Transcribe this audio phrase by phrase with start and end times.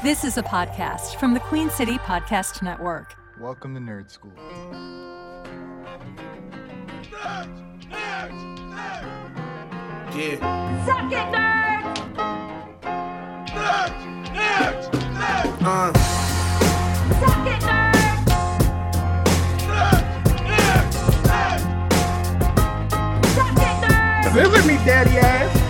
[0.00, 3.14] This is a podcast from the Queen City Podcast Network.
[3.38, 4.32] Welcome to Nerd Skool.
[10.12, 10.84] Yeah.
[10.84, 11.84] Suck it, nerd!
[15.62, 15.92] Uh,
[17.20, 18.28] Suck it, nerd!
[23.34, 24.32] Suck it, nerd!
[24.32, 25.61] visit me, daddy ass.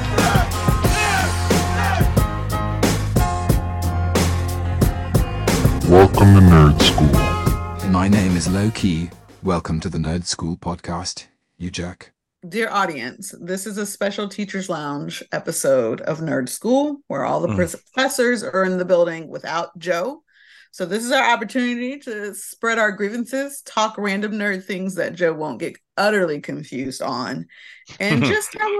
[5.92, 7.90] Welcome to Nerd Skool.
[7.90, 9.10] My name is Low Key.
[9.42, 11.26] Welcome to the Nerd Skool podcast.
[11.58, 12.12] You Jack.
[12.48, 17.48] Dear audience, this is a special Teachers Lounge episode of Nerd Skool where all the
[17.48, 17.56] Mm.
[17.56, 20.22] professors are in the building without Joe.
[20.70, 25.34] So, this is our opportunity to spread our grievances, talk random nerd things that Joe
[25.34, 27.46] won't get utterly confused on,
[28.00, 28.70] and just have,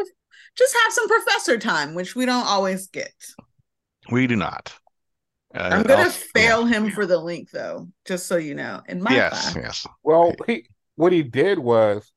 [0.57, 3.13] just have some professor time, which we don't always get.
[4.11, 4.73] We do not.
[5.55, 8.83] Uh, I'm going to also- fail him for the link, though, just so you know.
[8.89, 9.87] In my Yes, class, yes.
[10.03, 12.13] Well, he what he did was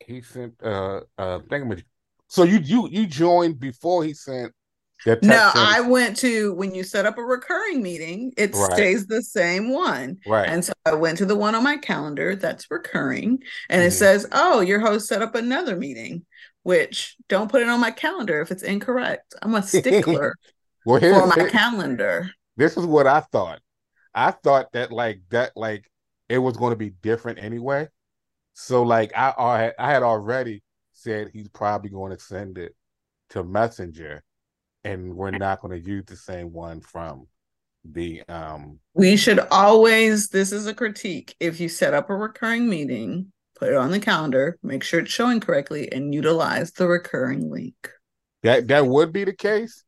[0.00, 1.84] he sent uh uh thingamaj-
[2.28, 4.52] So you you you joined before he sent
[5.04, 8.72] that No, in- I went to when you set up a recurring meeting, it Right.
[8.72, 10.18] stays the same one.
[10.26, 10.48] right.
[10.48, 13.98] And so I went to the one on my calendar that's recurring, and it Mhm.
[13.98, 16.24] says, "Oh, your host set up another meeting."
[16.64, 19.34] Which don't put it on my calendar if it's incorrect.
[19.40, 19.62] I'm a
[20.22, 20.34] stickler
[20.88, 22.30] well, for my here- calendar.
[22.56, 23.60] this is what I thought.
[24.14, 25.88] I thought that like that like
[26.28, 27.88] it was going to be different anyway.
[28.54, 32.74] So like I I had, I had already said he's probably going to send it
[33.30, 34.24] to Messenger,
[34.84, 37.26] and we're not going to use the same one from
[37.84, 40.28] the um We should always.
[40.28, 41.34] This is a critique.
[41.38, 45.12] If you set up a recurring meeting, put it on the calendar, make sure it's
[45.12, 47.90] showing correctly, and utilize the recurring link.
[48.42, 49.84] that that would be the case.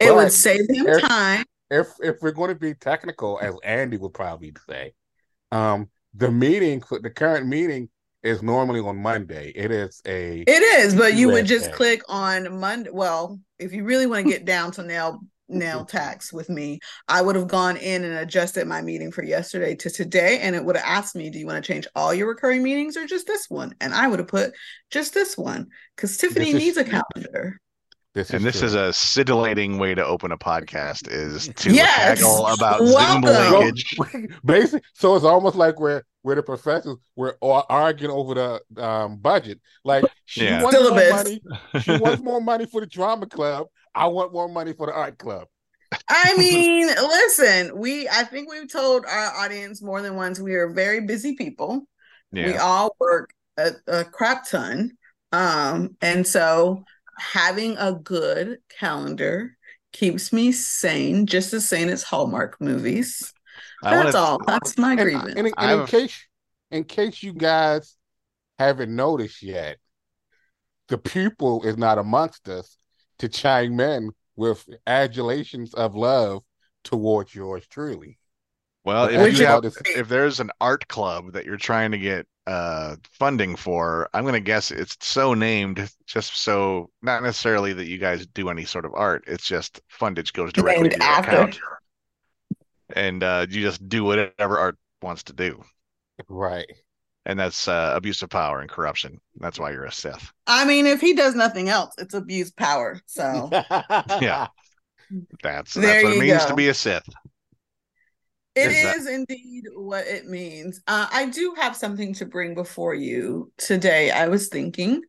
[0.00, 1.44] It would save him if- time.
[1.70, 4.92] if if we're going to be technical, as Andy would probably say,
[5.52, 7.88] um, the meeting the current meeting
[8.22, 9.52] is normally on Monday.
[9.54, 11.76] It is a It is, but you would just USA.
[11.76, 12.90] click on Monday.
[12.92, 17.22] Well, if you really want to get down to nail nail tax with me, I
[17.22, 20.76] would have gone in and adjusted my meeting for yesterday to today, and it would
[20.76, 23.48] have asked me, "Do you want to change all your recurring meetings or just this
[23.48, 24.54] one?" And I would have put
[24.90, 27.60] just this one because Tiffany is- needs a calendar.
[28.16, 28.68] This And this true.
[28.68, 32.18] is a scintillating way to open a podcast is to Yes.
[32.18, 33.22] haggle about Welcome.
[33.22, 33.96] Zoom So, linkage.
[34.44, 39.60] Basically, so it's almost like we're we're the professors we're arguing over the um budget.
[39.84, 40.62] Like she Yeah.
[40.62, 41.42] wants more money.
[41.82, 43.66] She wants more money for the drama club.
[43.94, 45.46] I want more money for the art club.
[46.08, 50.68] I mean, listen, we I think we've told our audience more than once we are
[50.70, 51.86] very busy people.
[52.32, 54.92] we all work a, a crap ton
[55.32, 56.84] um and so
[57.18, 59.56] having a good calendar
[59.92, 63.32] keeps me sane just as sane as hallmark movies.
[63.82, 64.38] I that's wanna- all.
[64.46, 65.34] That's my And, grievance.
[65.36, 66.26] and, and in case
[66.70, 67.96] in case you guys
[68.58, 69.78] haven't noticed yet,
[70.88, 72.76] the pupil is not amongst us
[73.18, 76.42] to chime in with adulations of love
[76.84, 78.18] towards yours truly.
[78.84, 82.96] Well, if, you have, if there's an art club that you're trying to get uh,
[83.10, 87.98] funding for, I'm going to guess it's so named just so not necessarily that you
[87.98, 89.24] guys do any sort of art.
[89.26, 91.30] It's just fundage goes directly Named to your after.
[91.30, 91.58] account,
[92.94, 95.62] and uh, you just do whatever art wants to do,
[96.28, 96.66] Right.
[97.24, 99.20] and that's uh, abuse of power and corruption.
[99.40, 100.32] That's why you're a Sith.
[100.46, 103.48] i mean if he does nothing else it's abuse power so
[104.20, 104.46] Yeah.
[105.42, 106.48] That's There that's what it means go.
[106.50, 107.04] to be a Sith.
[108.56, 110.80] It Is is that- indeed what it means.
[110.86, 114.10] Uh, I do have something to bring before you today.
[114.10, 115.02] I was thinking,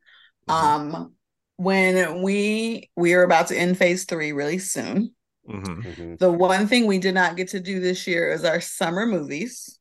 [0.49, 0.51] Mm-hmm.
[0.95, 1.13] um,
[1.57, 5.13] when we we are about to end phase three really soon.
[5.45, 6.19] hmm Mhm.
[6.19, 9.79] The one thing we did not get to do this year is our summer movies.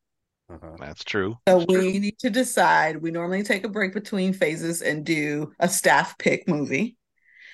[0.49, 0.77] Uh-huh.
[0.79, 1.37] That's true.
[1.49, 1.81] So That's true.
[1.81, 3.03] we need to decide.
[3.03, 6.97] We normally take a break between phases and do a staff pick movie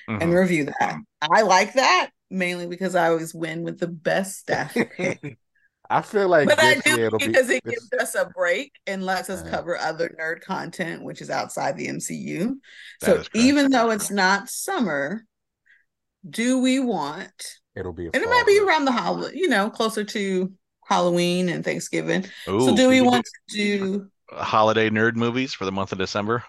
[0.07, 0.39] and Mhm.
[0.39, 0.97] review that.
[1.21, 5.37] I like that mainly because I always win with the best staff pick.
[5.95, 8.25] I feel like but I do year it'll be because it this- gives us a
[8.35, 9.49] break and lets us Uh-huh.
[9.51, 12.55] cover other nerd content, which is outside the MCU.
[13.03, 15.25] So even though it's not summer,
[16.29, 17.31] do we want?
[17.75, 18.69] it'll be a And it might be break.
[18.69, 20.51] around the holiday, you know, closer to
[20.87, 22.25] Halloween and Thanksgiving.
[22.45, 24.09] so do we want to do?
[24.31, 26.43] holiday nerd movies for the month of December?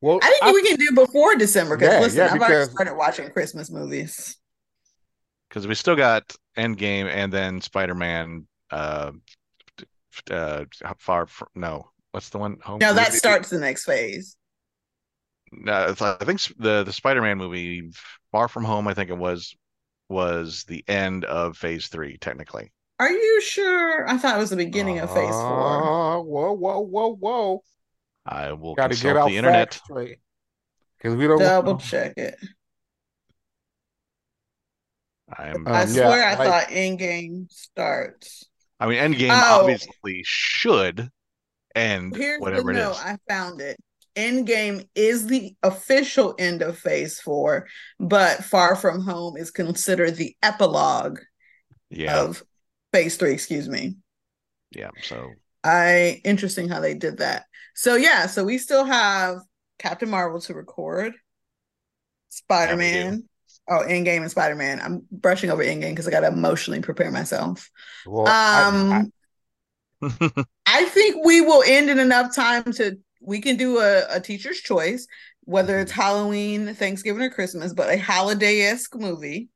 [0.00, 2.94] Well, I think we can do before December because Yeah, listen, yeah, I've already started
[2.96, 4.36] watching Christmas movies.
[5.48, 8.47] Because we still got Endgame and then Spider-Man.
[8.70, 9.12] Uh,
[10.30, 10.64] uh,
[10.98, 11.90] far from no.
[12.12, 12.58] What's the one?
[12.62, 12.78] Home.
[12.80, 14.36] No, that It- it- starts the next phase.
[15.52, 17.90] No, I think the the Spider-Man movie,
[18.32, 18.86] Far From Home.
[18.88, 19.56] I think it was
[20.10, 22.70] was the end of phase three, technically.
[22.98, 24.08] Are you sure?
[24.08, 26.16] I thought it was the beginning of phase four.
[26.16, 27.62] Uh, whoa, whoa, whoa, whoa!
[28.26, 29.72] I will Got to consult get our the internet.
[29.74, 30.18] straight
[30.98, 31.38] because we don't.
[31.38, 32.36] Double check it.
[35.30, 38.48] I'm I Um, yeah, swear I like- thought Endgame starts.
[38.80, 39.60] I mean, Endgame Oh.
[39.60, 41.10] obviously should
[41.74, 42.92] end Here's whatever the it note.
[42.92, 42.98] is.
[42.98, 43.76] I found it.
[44.16, 47.68] Endgame is the official end of phase four,
[48.00, 51.20] but Far From Home is considered the epilogue
[51.90, 52.42] Yeah, of
[52.92, 53.96] phase three, excuse me.
[54.70, 54.90] yeah.
[55.02, 55.30] So
[55.64, 57.44] I interesting how they did that.
[57.74, 59.38] So yeah, so we still have
[59.78, 61.14] Captain Marvel to record,
[62.30, 63.28] Spider Man.
[63.68, 64.80] Oh, Endgame and Spider Man.
[64.80, 67.70] I'm brushing over Endgame because I got to emotionally prepare myself.
[68.04, 69.12] Well, I- Um,
[70.02, 70.08] I-
[70.66, 74.60] I think we will end in enough time to we can do a, a teacher's
[74.60, 75.06] choice,
[75.44, 79.48] whether it's Halloween, Thanksgiving, or Christmas, but a holiday esque movie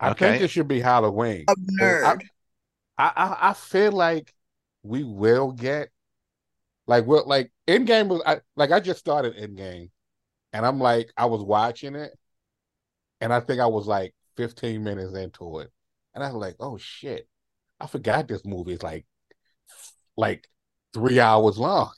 [0.00, 0.14] I Okay.
[0.14, 1.48] think it should be Halloween.
[1.48, 1.56] of
[2.02, 2.22] I- nerd.
[2.98, 4.34] I, I I feel like
[4.84, 5.90] we will get
[6.86, 9.90] like we're like Endgame was I, like I just started Endgame,
[10.52, 12.12] and I'm like I was watching it,
[13.20, 15.70] and I think I was like 15 minutes into it,
[16.14, 17.28] and I was like, oh shit,
[17.80, 19.06] I forgot this movie is like
[20.16, 20.46] like
[20.94, 21.92] three hours long.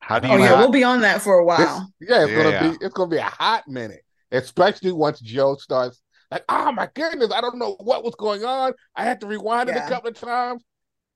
[0.00, 0.58] how do you oh yeah, not?
[0.58, 1.92] we'll be on that for a This- while.
[2.00, 2.70] yeah, it's gonna Yeah.
[2.70, 6.00] be it's gonna be a hot minute, especially once Joe starts
[6.30, 8.72] like, oh my goodness, I don't know what was going on.
[8.96, 10.62] I had to rewind it a couple of times.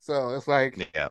[0.01, 1.09] So it's like yeah,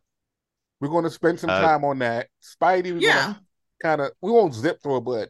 [0.79, 2.27] we're gonna spend some Uh, time on that.
[2.41, 3.35] Spidey, we're Yeah.
[3.81, 5.29] kind of we won't zip through it, but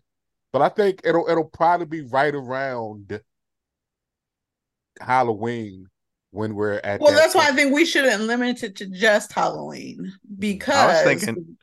[0.51, 3.21] but I think it'll it'll probably be right around
[4.99, 5.87] Halloween
[6.31, 9.33] when we're at Well, that that's why I think we shouldn't limit it to just
[9.33, 11.57] Halloween because thinking-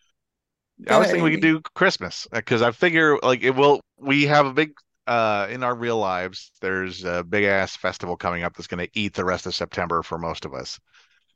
[0.89, 3.81] I was thinking we could do Christmas because I figure like it will.
[3.99, 4.73] We have a big
[5.07, 6.51] uh in our real lives.
[6.61, 10.03] There's a big ass festival coming up that's going to eat the rest of September
[10.03, 10.79] for most of us.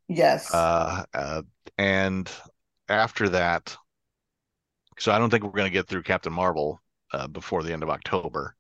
[0.08, 0.52] Yes.
[0.52, 1.42] Uh, uh,
[1.78, 2.30] and
[2.88, 3.76] after that,
[4.98, 6.80] so I don't think we're going to get through Captain Marvel
[7.12, 8.54] uh, before the end of October.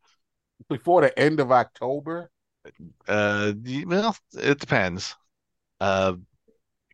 [0.68, 2.30] before the end of October.
[3.08, 3.52] Uh,
[3.86, 5.14] well, it depends.
[5.80, 6.12] Uh,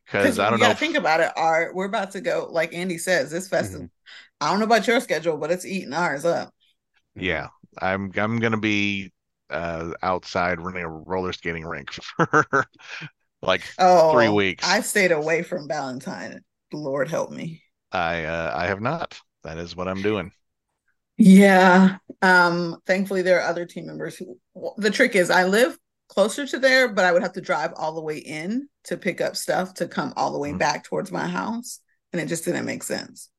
[0.05, 0.67] because Because I don't know.
[0.67, 1.33] gotta if- think about it.
[1.37, 3.89] Art, we're about to go, like Andy says, this festival.
[4.41, 6.55] I don't know about your schedule, but it's eating ours up.
[7.17, 7.49] Yeah,
[7.81, 9.13] I'm I'm gonna be
[9.51, 12.47] uh outside running a roller skating rink for
[13.43, 14.65] like Oh, three weeks.
[14.67, 16.45] I stayed away from Valentine.
[16.73, 17.63] Lord help me.
[17.93, 19.19] I uh, I have not.
[19.45, 20.33] That is what I'm doing.
[21.17, 21.97] Yeah.
[22.23, 24.39] Um, thankfully there are other team members who
[24.77, 25.79] the trick is I live
[26.09, 29.21] closer to there, but I would have to drive all the way in to pick
[29.21, 30.59] up stuff to come all the way Mhm.
[30.59, 31.81] back towards my house.
[32.13, 33.31] And it just didn't make sense.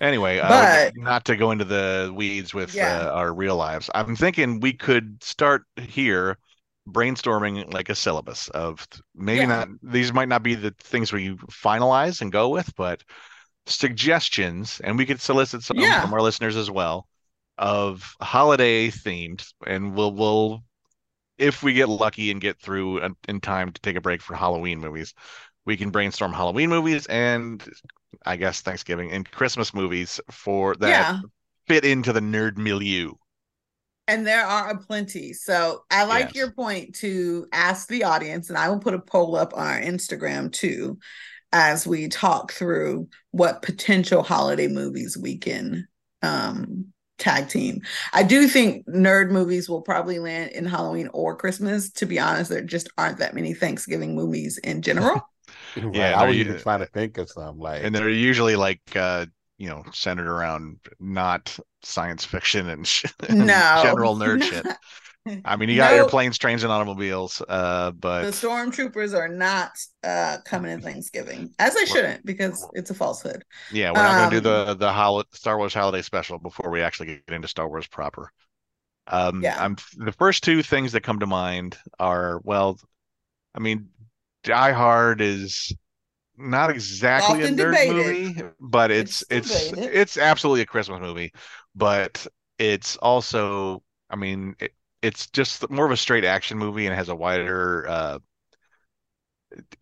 [0.00, 3.00] Anyway, uh, But- not to go into the weeds with Yeah.
[3.08, 3.90] uh, our real lives.
[3.94, 6.38] I'm thinking we could start here
[6.88, 9.46] brainstorming like a syllabus of maybe Yeah.
[9.46, 13.02] not these might not be the things we finalize and go with, but
[13.68, 16.00] suggestions, and we could solicit some Yeah.
[16.02, 17.08] from our listeners as well
[17.56, 20.64] of holiday themed, and we'll we'll
[21.38, 24.80] if we get lucky and get through in- time to take a break for Halloween
[24.80, 25.14] movies,
[25.64, 27.64] we can brainstorm Halloween movies and
[28.26, 31.20] I guess Thanksgiving and Christmas movies for that yeah.
[31.68, 33.12] fit into the nerd milieu.
[34.08, 35.34] And there are a plenty.
[35.34, 36.34] So I like Yes.
[36.34, 39.80] your point to ask the audience, and I will put a poll up on our
[39.80, 40.98] Instagram too
[41.52, 45.86] as we talk through what potential holiday movies we can
[46.22, 46.86] um
[47.18, 47.82] tag team.
[48.12, 51.90] I do think nerd movies will probably land in Halloween or Christmas.
[51.92, 55.20] To be honest, there just aren't that many Thanksgiving movies in general.
[55.76, 55.94] Right.
[55.94, 59.26] Yeah, I was even trying to think of some like And they're usually like uh,
[59.58, 63.82] you know, centered around not science fiction and, sh- and no.
[63.82, 64.66] general nerd shit.
[65.44, 65.94] I mean, you got No.
[65.94, 69.70] airplanes, trains, and automobiles, uh, but the stormtroopers are not
[70.02, 74.28] uh coming in Thanksgiving as they shouldn't because it's a falsehood yeah, we're not going
[74.28, 77.48] to um, do the the hol- Star Wars holiday special before we actually get into
[77.48, 78.30] Star Wars proper.
[79.08, 79.54] Um, Yeah.
[79.56, 82.78] I'm the first two things that come to mind are well,
[83.54, 83.90] I mean,
[84.44, 85.74] Die Hard is
[86.38, 87.84] not exactly a nerd debated.
[87.84, 91.32] movie, but it's It's it's it's absolutely a Christmas movie,
[91.74, 92.26] but
[92.58, 97.08] it's also, I mean, it, it's just more of a straight action movie and has
[97.08, 98.18] a wider uh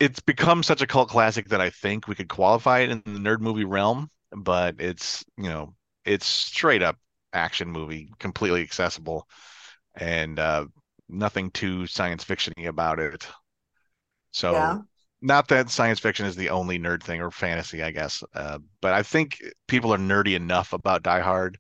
[0.01, 3.19] it's become such a cult classic that I think we could qualify it in the
[3.21, 6.99] nerd movie realm, but it's, you know, it's straight up
[7.33, 9.29] action movie, completely accessible
[9.97, 10.67] and uh
[11.09, 13.27] nothing too science fictiony about it.
[14.33, 14.83] So Yeah.
[15.21, 18.23] not that science fiction is the only nerd thing or fantasy, I guess.
[18.35, 21.59] Uh, but I think people are nerdy enough about Die Hard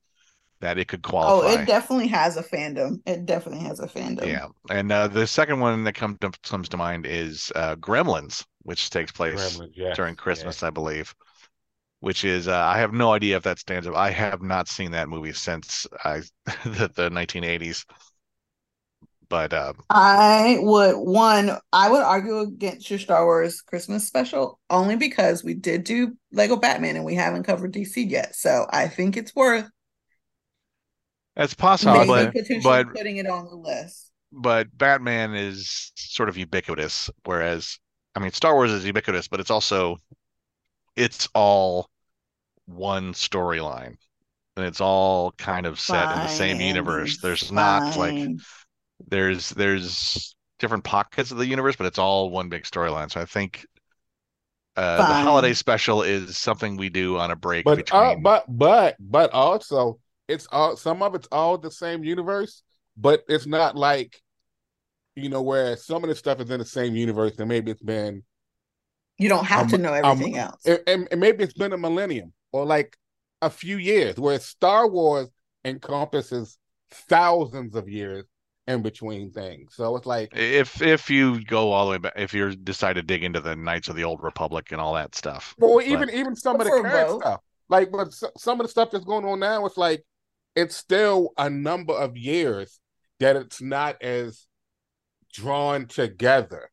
[0.61, 1.49] that it could qualify.
[1.49, 3.01] Oh, it definitely has a fandom.
[3.07, 4.29] It definitely has a fandom.
[4.29, 8.45] Yeah, and uh, the second one that comes to, comes to mind is uh, Gremlins,
[8.63, 10.23] which takes place Gremlins, yes, during yeah.
[10.23, 11.15] Christmas, I believe.
[12.01, 13.97] Which is, uh, I have no idea if that stands up.
[13.97, 16.23] I have not seen that movie since I
[16.65, 17.85] the, the 1980s.
[19.29, 24.97] But uh, I would one, I would argue against your Star Wars Christmas special only
[24.97, 28.35] because we did do Lego Batman and we haven't covered DC yet.
[28.35, 29.69] So I think it's worth
[31.37, 34.11] it's possible, maybe but but putting it on the list.
[34.33, 37.79] but Batman is sort of ubiquitous, whereas
[38.15, 39.99] I mean Star Wars is ubiquitous, but it's also
[40.97, 41.91] it's all
[42.67, 43.97] one storyline.
[44.57, 47.19] And it's all kind of set in the same universe.
[47.19, 48.27] Andy, There's not like
[49.09, 53.11] there's there's different pockets of the universe, but it's all one big storyline.
[53.11, 53.67] So I think
[54.77, 58.97] uh, the holiday special is something we do on a break But uh, but but
[59.01, 62.63] but also it's all some of it's all the same universe,
[62.97, 64.21] but it's not like
[65.15, 67.83] you know where some of the stuff is in the same universe and maybe it's
[67.83, 68.23] been
[69.19, 70.61] You don't have Um, to know um, everything else.
[70.67, 72.97] and, and and maybe it's been a millennium or like
[73.43, 75.29] a few years, where Star Wars
[75.65, 76.59] encompasses
[76.91, 78.25] thousands of years
[78.67, 79.75] in between things.
[79.77, 83.03] So it's like if if you go all the way back, if you decide to
[83.03, 86.11] dig into the Knights of the Old Republic and all that stuff, Well, But- even
[86.11, 89.25] even some of the current stuff, like but s- some of the stuff that's going
[89.25, 90.05] on now, it's like
[90.57, 92.81] it's still a number of years
[93.21, 94.47] that it's not as
[95.33, 96.71] drawn together.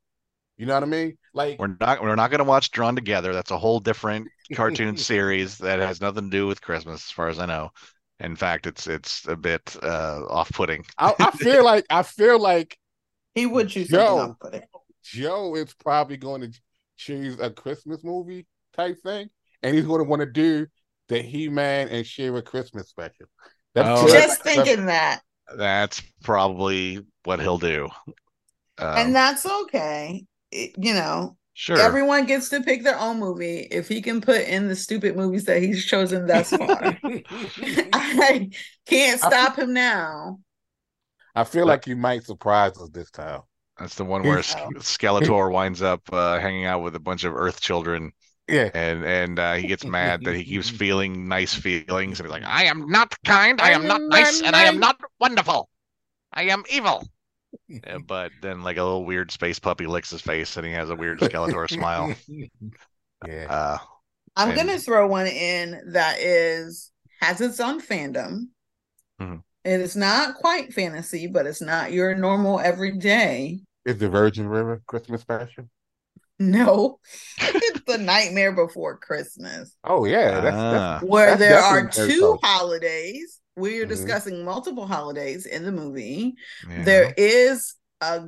[0.58, 1.18] You know what I mean?
[1.34, 3.34] Like we're not we're not going to watch Drawn Together.
[3.34, 7.28] That's a whole different cartoon series that has nothing to do with Christmas, as far
[7.28, 7.70] as I know.
[8.20, 10.86] In fact, it's it's a bit uh, off-putting.
[10.98, 12.78] I, I feel like I feel like
[13.36, 13.98] He would choose Joe.
[13.98, 14.62] something off putting.
[15.04, 16.60] Joe is probably going to
[16.96, 19.30] choose a Christmas movie type thing,
[19.62, 20.68] and he's going to want to do
[21.10, 23.25] the He Man and She-Ra Christmas special.
[23.75, 25.22] Oh, Just that's- thinking that.
[25.56, 27.89] That's probably what he'll do.
[28.77, 30.25] Um, and that's okay.
[30.51, 31.80] It- you know, sure.
[31.80, 33.68] everyone gets to pick their own movie.
[33.72, 38.50] If he can put in the stupid movies that he's chosen thus far, I
[38.86, 40.39] can't stop him now.
[41.36, 43.42] I feel like you might surprise us this time.
[43.80, 47.60] That's the one where Skeletor winds up uh, hanging out with a bunch of Earth
[47.60, 48.12] children,
[48.53, 48.69] Yeah.
[48.74, 52.43] and and uh, he gets mad that he keeps feeling nice feelings, and he's like,
[52.45, 55.69] "I am not kind, I am not nice, and I am not wonderful.
[56.33, 57.07] I am evil."
[57.69, 60.89] Yeah, but then, like a little weird space puppy licks his face, and he has
[60.89, 62.13] a weird Skeletor smile.
[63.27, 63.45] Yeah.
[63.50, 63.77] Uh,
[64.36, 66.91] I'm And- gonna throw one in that is
[67.22, 68.48] has its own fandom.
[69.22, 69.43] Mhm.
[69.63, 73.62] It is not quite fantasy, but it's not your normal everyday.
[73.86, 75.69] Is the Virgin River Christmas special?
[76.51, 77.00] No,
[77.39, 80.71] it's the Nightmare Before Christmas, Oh yeah, that's, Ah.
[81.00, 82.39] that's where That's there are two close.
[82.43, 83.39] holidays.
[83.55, 83.89] We are Mhm.
[83.89, 86.35] discussing multiple holidays in the movie.
[86.69, 86.83] yeah.
[86.83, 88.23] There is a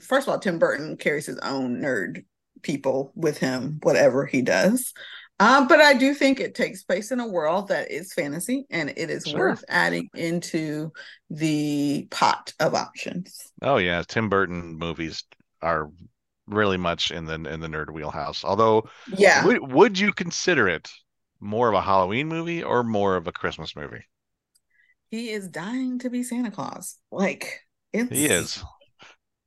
[0.00, 2.24] first of all, Tim Burton carries his own nerd
[2.62, 4.92] people with him, whatever he does.
[5.40, 8.90] Um, but I do think it takes place in a world that is fantasy and
[8.96, 9.38] it is Sure.
[9.50, 10.92] worth adding into
[11.30, 13.38] the pot of options.
[13.62, 15.22] Oh yeah, Tim Burton movies
[15.62, 15.90] are
[16.48, 18.44] really much in the in the nerd wheelhouse.
[18.44, 19.44] Although, Yeah.
[19.44, 20.90] would would you consider it
[21.40, 24.04] more of a Halloween movie or more of a Christmas movie?
[25.10, 26.98] He is dying to be Santa Claus.
[27.10, 27.60] Like
[27.92, 28.62] it's He is,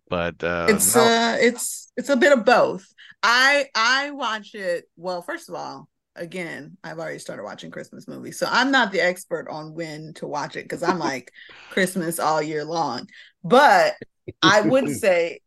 [0.10, 2.86] but uh, it's no- uh it's it's a bit of both
[3.24, 8.38] i i watch it well first of all again i've already started watching christmas movies
[8.38, 11.31] so i'm not the expert on when to watch it because i'm like
[11.70, 13.08] christmas all year long
[13.43, 13.96] but
[14.41, 15.39] i would say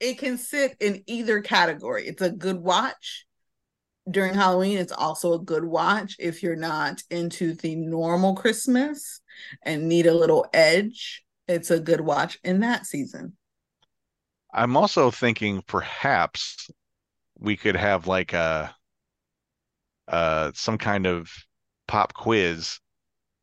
[0.00, 2.06] it can sit in either category.
[2.06, 3.24] It's a good watch.
[4.10, 9.20] During halloween it's also a good watch if you're not into the normal christmas
[9.62, 11.22] and need a little edge.
[11.46, 13.36] It's a good watch in that season.
[14.52, 16.70] I'm also thinking perhaps
[17.38, 18.74] we could have like a
[20.08, 21.30] uh some kind of
[21.86, 22.80] pop quiz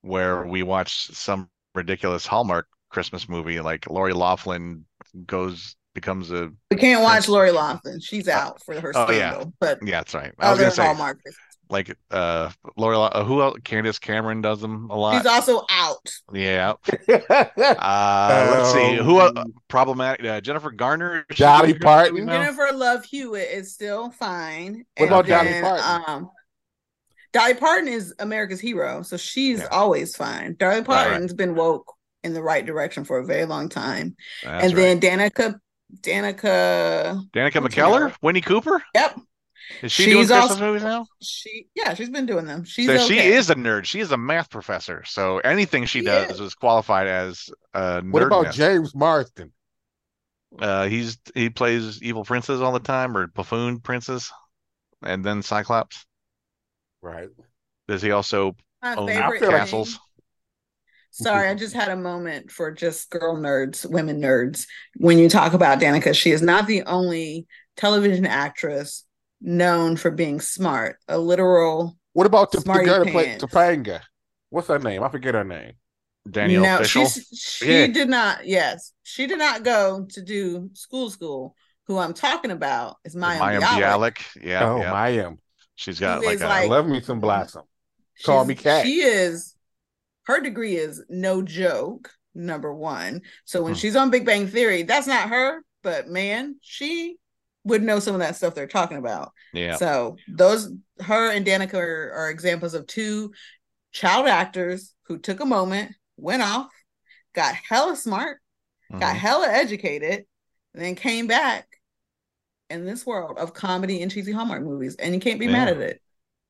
[0.01, 4.85] where we watch some ridiculous Hallmark Christmas movie like Lori Loughlin
[5.25, 7.99] goes becomes a We can't watch Lori Loughlin.
[7.99, 9.31] She's out for her oh, yeah.
[9.31, 9.53] scandal.
[9.59, 11.19] But yeah that's right I was other gonna say Hallmark,
[11.71, 16.07] like uh Lori uh, who else Candace Cameron does them a lot she's also out.
[16.31, 16.73] yeah
[17.09, 22.13] uh let's see who uh, problematic uh, Jennifer Garner is she Dolly Parton.
[22.13, 22.33] movie now?
[22.43, 24.85] Jennifer Love Hewitt is still fine.
[24.97, 26.03] What And about Dolly then, Parton?
[26.07, 26.29] Um,
[27.33, 29.67] Dolly Parton is America's hero, so she's Yeah.
[29.71, 30.55] always fine.
[30.57, 31.07] Dolly Right, right.
[31.07, 31.91] Parton's been woke
[32.23, 34.15] in the right direction for a very long time.
[34.43, 34.99] That's and right.
[35.01, 35.59] then Danica,
[36.01, 38.15] Danica, Danica what's her McKellar?
[38.21, 39.17] Winnie Cooper yep,
[39.81, 41.05] Is she She's doing Christmas also- movies now?
[41.21, 42.63] She yeah, she's been doing them.
[42.63, 43.85] She's so she is a nerd.
[43.85, 45.03] She is a math professor.
[45.05, 46.39] So anything she She does is.
[46.39, 48.11] is qualified as uh nerd.
[48.11, 48.53] What about.
[48.53, 49.51] James Marsden?
[50.57, 54.31] Uh, he's he plays evil princes all the time, or buffoon princes,
[55.03, 56.05] and then Cyclops.
[57.01, 57.27] Right.
[57.87, 59.99] Does he also My own favorite feel castles?
[61.17, 64.67] Thing- Sorry, I just had a moment for just girl nerds, women nerds.
[64.97, 69.03] When you talk about Danica, she is not the only television actress
[69.41, 70.97] known for being smart.
[71.07, 73.39] A literal What about the, the girl that played.
[73.39, 74.01] Topanga?
[74.49, 75.03] What's her name?
[75.03, 75.73] I forget her name.
[76.29, 77.05] Danielle no, Fishel.
[77.07, 77.87] she Yeah.
[77.87, 78.45] did not.
[78.47, 81.09] Yes, she did not go to do school.
[81.09, 81.55] School.
[81.87, 84.15] Who I'm talking about is Mayim, Mayim Bialik.
[84.15, 84.43] Bialik.
[84.43, 84.93] Yeah, oh, yeah.
[84.93, 85.35] I.
[85.75, 87.63] She's got Who like is a I like- love me some Blossom.
[88.23, 88.85] Call me Kat.
[88.85, 89.54] She is
[90.25, 93.21] her degree is no joke, number one.
[93.45, 93.79] So when Hmm.
[93.79, 97.17] she's on Big Bang Theory, that's not her, but man, she
[97.63, 99.31] would know some of that stuff they're talking about.
[99.53, 99.77] yeah.
[99.77, 100.69] So those
[101.01, 103.33] her and Danica are, are examples of two
[103.91, 106.71] child actors who took a moment, went off,
[107.33, 108.39] got hella smart,
[108.91, 109.19] got Mhm.
[109.19, 110.25] hella educated,
[110.73, 111.67] and then came back
[112.69, 114.95] in this world of comedy and cheesy Hallmark movies.
[114.95, 116.01] And you can't be mad at it.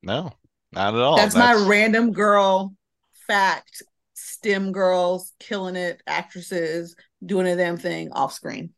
[0.04, 0.32] No,
[0.72, 1.18] not at all.
[1.18, 2.74] that's, my random girl
[3.28, 3.84] fact.
[4.18, 8.74] STEM girls killing it, actresses doing a damn thing off screen.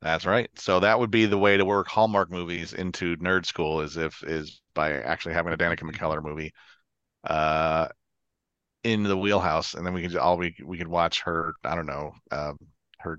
[0.00, 0.48] That's right.
[0.56, 4.22] So that would be the way to work Hallmark movies into nerd Skool is if
[4.22, 6.52] is by actually having a Danica McKellar movie
[7.24, 7.88] uh
[8.84, 11.86] in the wheelhouse and then we could all we we could watch her I don't
[11.86, 12.58] know um
[13.00, 13.18] her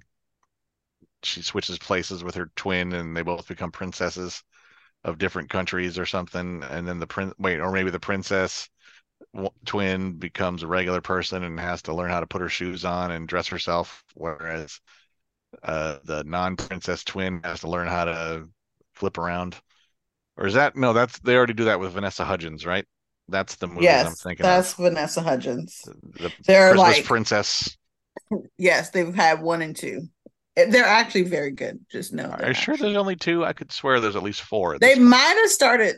[1.23, 4.41] she switches places with her twin and they both become princesses
[5.03, 8.69] of different countries or something and then the prin wait or maybe the princess
[9.65, 13.11] twin becomes a regular person and has to learn how to put her shoes on
[13.11, 14.79] and dress herself whereas
[15.63, 18.47] uh the non-princess twin has to learn how to
[18.93, 19.55] flip around
[20.37, 22.85] or is that no that's they already do that with vanessa hudgens right
[23.27, 25.81] that's the movie i'm thinking that's of Vanessa Hudgens.
[26.15, 27.77] the They're christmas like princess
[28.57, 30.07] yes, they've had one and two.
[30.55, 31.79] Eh, They're actually very good.
[31.91, 32.29] Just know.
[32.29, 35.37] are you sure there's only two i could swear there's at least four They might
[35.41, 35.95] have started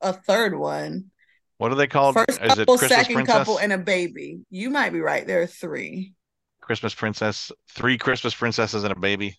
[0.00, 1.10] a third one.
[1.62, 4.40] What are they called First is it couple, christmas second princess couple, and a baby.
[4.50, 5.26] You might be right.
[5.26, 6.12] There are three.
[6.60, 9.36] christmas princess three christmas princesses and a baby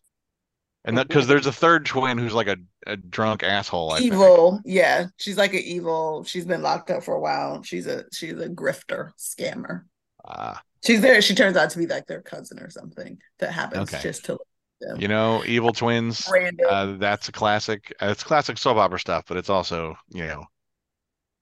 [0.85, 2.57] and that because there's a third twin who's like a,
[2.87, 4.13] a drunk asshole I think.
[4.13, 4.59] evil.
[4.65, 6.25] Yeah, she's like an evil.
[6.25, 7.63] She's been locked up for a while.
[7.63, 9.83] She's a she's a grifter, scammer.
[10.25, 11.21] Ah, She's there.
[11.21, 14.03] She turns out to be like their cousin or something that happens Okay.
[14.03, 14.37] just to
[14.81, 14.99] them.
[14.99, 16.29] you know evil twins.
[16.69, 17.93] Uh, that's a classic.
[18.01, 20.43] Uh, it's classic soap opera stuff, but it's also, you know,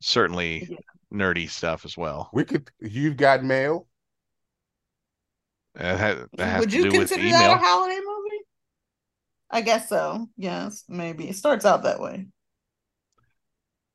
[0.01, 0.77] certainly Yeah.
[1.13, 2.29] nerdy stuff as well.
[2.33, 2.69] We could.
[2.79, 3.87] You've got mail.
[5.75, 7.39] It ha- that has Would to you do with consider email.
[7.39, 8.43] that a holiday movie?
[9.49, 10.27] I guess so.
[10.37, 11.29] Yes, maybe.
[11.29, 12.27] It starts out that way.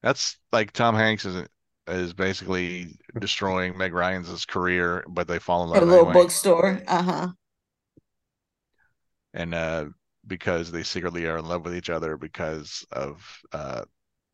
[0.02, 1.46] That's like Tom Hanks is
[1.88, 5.76] is basically destroying Meg Ryan's career, but they fall in love.
[5.78, 6.22] At a little anyway.
[6.24, 6.82] bookstore.
[6.86, 7.28] Uh-huh.
[9.34, 9.86] And uh,
[10.26, 13.82] because they secretly are in love with each other because of uh,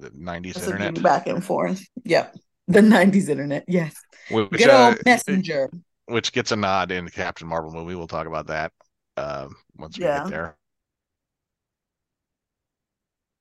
[0.02, 1.82] the 90s It's internet, back and forth.
[2.04, 2.36] Yep.
[2.68, 3.64] The 90s internet.
[3.68, 3.94] Yes.
[4.28, 5.70] which, Good uh, old messenger.
[6.06, 7.94] which gets a nod in the Captain Marvel movie.
[7.94, 8.72] We'll talk about that
[9.16, 10.18] um, once we Yeah.
[10.24, 10.56] get there.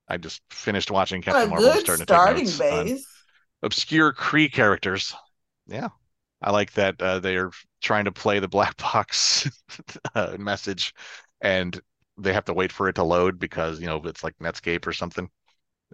[0.08, 1.72] I just finished watching Captain Marvel.
[1.72, 3.06] Good starting to take starting notes base.
[3.64, 5.14] obscure Kree characters.
[5.68, 5.90] Yeah,
[6.42, 9.50] I like that uh, they are trying to play the black box
[10.16, 10.94] uh, message,
[11.42, 11.80] and
[12.18, 14.94] they have to wait for it to load because you know it's like Netscape or
[14.94, 15.30] something,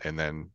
[0.03, 0.51] and then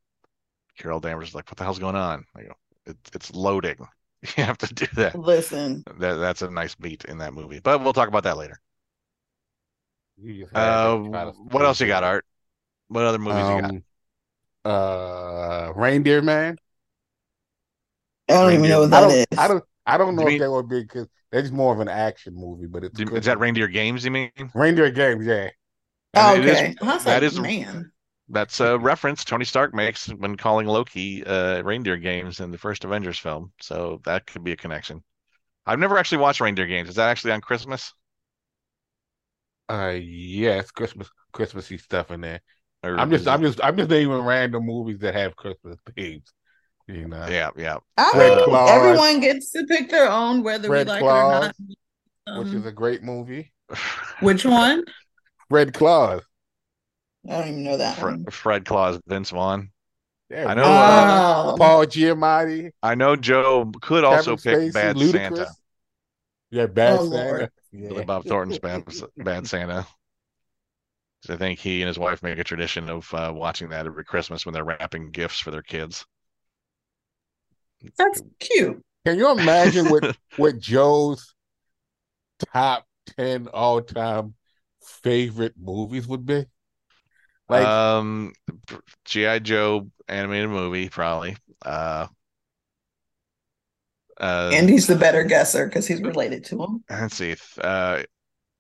[0.79, 2.53] Carol Danvers is like, "What the hell's going on?" I go,
[2.87, 3.77] it, "It's loading."
[4.37, 5.19] You have to do that.
[5.19, 5.83] Listen.
[5.99, 8.61] That that's a nice beat in that movie, but we'll talk about that later.
[10.17, 12.25] You Uh, to try to- what else you got, Art?
[12.87, 13.71] What other movies you got?
[13.71, 13.85] Um,
[14.65, 16.57] uh, Reindeer Man.
[18.29, 19.19] I don't even know what I that don't.
[19.19, 19.39] is.
[19.39, 19.65] I don't.
[19.87, 22.35] I don't You know mean- if that would be because it's more of an action
[22.37, 23.19] movie, but it's Do- good.
[23.19, 24.05] Is that Reindeer Games?
[24.05, 24.31] You mean?
[24.55, 25.27] Reindeer Games?
[25.27, 25.49] Yeah.
[26.15, 26.75] Oh, And it is- okay.
[26.81, 27.91] I was that like, is- man.
[28.29, 32.85] That's a reference Tony Stark makes when calling Loki uh, reindeer games in the first
[32.85, 33.53] Avengers film.
[33.61, 35.05] So that could be a connection.
[35.67, 36.89] I've never actually watched reindeer games.
[36.91, 37.95] Is that actually on Christmas?
[39.69, 42.41] Uh, yeah, it's Christmas, Christmassy stuff in there.
[42.83, 45.79] Or I'm just, is it- I'm just, I'm just naming random movies that have Christmas
[45.97, 46.33] themes.
[46.89, 47.27] You know.
[47.29, 47.79] yeah, yeah.
[47.97, 48.69] I Fred mean, Claus.
[48.69, 51.57] everyone gets to pick their own, whether Fred we like Claus, it or not.
[52.33, 53.53] Which Um, is a great movie.
[54.21, 54.85] which one?
[55.51, 56.23] Red Claus.
[57.29, 58.27] I don't even know that Fred, one.
[58.31, 59.71] Fred Claus, Vince Vaughn.
[60.31, 62.73] Yeah, I know, Paul- uh, Oh, Paul Giamatti.
[62.83, 65.11] I know Joe could also Kevin pick Spacey, Bad Ludacris.
[65.11, 65.55] Santa.
[66.51, 67.17] Yeah, Bad Oh, Santa.
[67.17, 67.51] Lord.
[67.75, 67.89] Yeah.
[67.89, 68.85] Billy Bob Thornton's Bad,
[69.17, 69.87] Bad Santa.
[71.23, 74.05] 'Cause I think he and his wife make a tradition of uh, watching that every
[74.05, 76.05] Christmas when they're wrapping gifts for their kids.
[77.97, 78.83] That's cute.
[79.05, 80.05] Can you imagine what
[80.37, 81.35] what Joe's
[82.53, 84.35] top ten all time
[85.03, 86.47] favorite movies would be?
[87.53, 88.33] Like um,
[89.05, 91.37] GI Joe animated movie probably.
[91.65, 92.07] Uh,
[94.19, 96.85] uh, And he's the better guesser because he's related to him.
[96.91, 97.37] let's see.
[97.61, 98.03] Uh,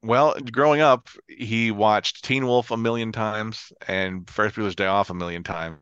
[0.02, 5.10] well, growing up, he watched Teen Wolf a million times and Ferris Bueller's Day Off
[5.10, 5.78] a million times.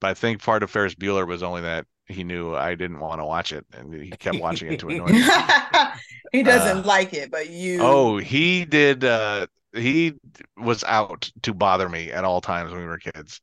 [0.00, 3.20] But I think part of Ferris Bueller was only that he knew I didn't want
[3.20, 5.22] to watch it, and he kept watching it to annoy me.
[6.32, 7.78] he doesn't Uh, like it, but you.
[7.82, 9.04] Oh, he did.
[9.04, 10.14] Uh, he
[10.56, 13.40] was out to bother me at all times when we were kids.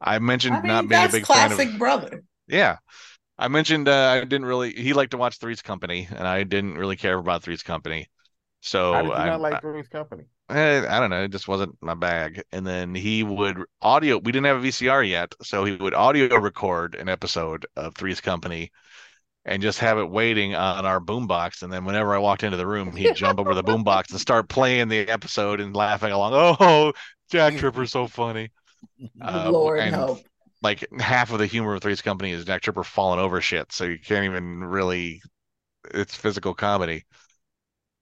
[0.00, 1.78] I mentioned I mean, not being a that's big fan classic of.
[1.78, 2.24] brother.
[2.48, 2.78] Yeah,
[3.38, 4.72] I mentioned uh, I didn't really.
[4.72, 8.08] He liked to watch Three's Company, and I didn't really care about Three's Company.
[8.60, 10.24] So I did I, not like Three's Company?
[10.48, 11.24] Eh, I don't know.
[11.24, 12.42] It just wasn't my bag.
[12.52, 14.18] And then he would audio.
[14.18, 18.20] We didn't have a VCR yet, so he would audio record an episode of Three's
[18.20, 18.70] Company,
[19.44, 21.62] and just have it waiting on our boombox.
[21.62, 24.48] And then whenever I walked into the room, he'd jump over the boombox and start
[24.48, 26.32] playing the episode and laughing along.
[26.60, 26.92] Oh,
[27.30, 28.50] Jack Tripper's so funny.
[29.20, 30.20] Uh, Lord and help.
[30.62, 33.84] like half of the humor of Three's Company is Jack Tripper falling over shit, so
[33.84, 35.20] you can't even really.
[35.92, 37.04] It's physical comedy.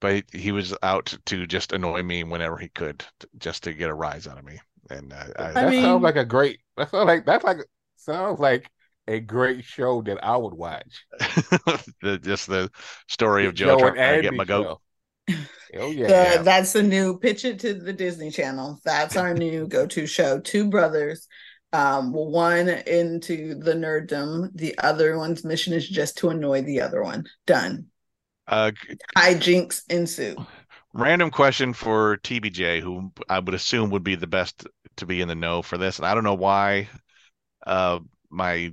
[0.00, 3.04] But he was out to just annoy me whenever he could,
[3.38, 4.58] just to get a rise out of me.
[4.88, 6.60] And uh, I, I That mean- sounds like a great.
[6.76, 7.58] That sounds like that's like
[7.96, 8.70] sounds like
[9.10, 11.04] a great show that I would watch.
[12.02, 12.70] the just the
[13.08, 14.80] story of Joe Joe and trying to get my goat.
[15.28, 15.36] show.
[15.74, 16.42] Oh The- yeah.
[16.42, 18.80] That's the new pitch it to the Disney Channel.
[18.84, 20.40] That's our new go-to show.
[20.40, 21.28] Two brothers,
[21.72, 24.50] um, one into the nerddom.
[24.54, 27.26] The other one's mission is just to annoy the other one.
[27.46, 27.86] Done.
[28.48, 28.72] Uh,
[29.16, 30.34] Hijinks ensue.
[30.92, 35.28] random question for TBJ, who I would assume would be the best to be in
[35.28, 36.88] the know for this, and I don't know why.
[37.64, 38.72] Uh, my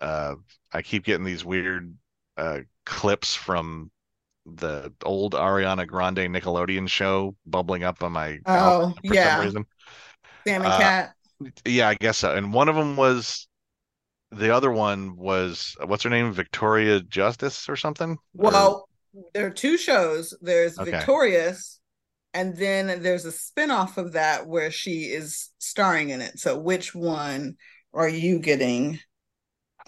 [0.00, 0.34] uh,
[0.72, 1.94] I keep getting these weird
[2.36, 3.90] uh clips from
[4.46, 9.36] the old Ariana Grande Nickelodeon show bubbling up on my Oh, for yeah.
[9.36, 9.66] some reason.
[10.46, 11.12] Sam and Uh, Cat.
[11.64, 12.34] Yeah, I guess so.
[12.34, 13.46] And one of them was
[14.30, 16.32] the other one was what's her name?
[16.32, 18.12] Victoria Justice or something?
[18.38, 18.88] Or- Well,
[19.34, 20.36] there are two shows.
[20.40, 20.90] There's Okay.
[20.92, 21.80] Victorious,
[22.34, 26.38] and then there's a spin-off of that where she is starring in it.
[26.38, 27.56] So which one
[27.92, 29.00] are you getting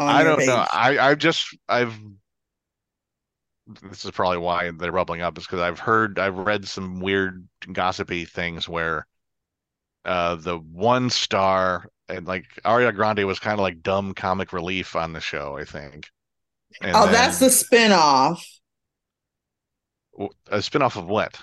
[0.01, 0.67] I don't know.
[0.73, 1.99] I I've just I've
[3.83, 7.47] this is probably why they're bubbling up is because I've heard I've read some weird
[7.73, 9.07] gossipy things where
[10.05, 14.97] uh the one star and like Ariana Grande was kind of like dumb comic relief
[14.97, 16.09] on the show, I think.
[16.81, 18.45] And oh, that's the spin-off.
[20.49, 21.41] a spinoff of what?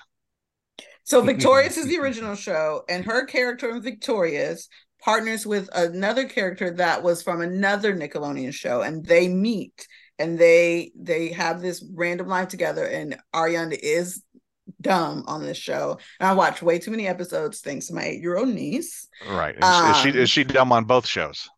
[1.04, 4.70] So Victorious is the original show, and her character in Victorious
[5.01, 9.88] partners with another character that was from another Nickelodeon show, and they meet
[10.19, 12.86] and they they have this random life together.
[12.86, 14.23] And Ariana is
[14.81, 18.49] dumb on this show, and I watched way too many episodes thanks to my eight-year-old
[18.49, 19.07] niece.
[19.27, 19.55] Right.
[19.62, 21.49] And is she Um, is she dumb on both shows?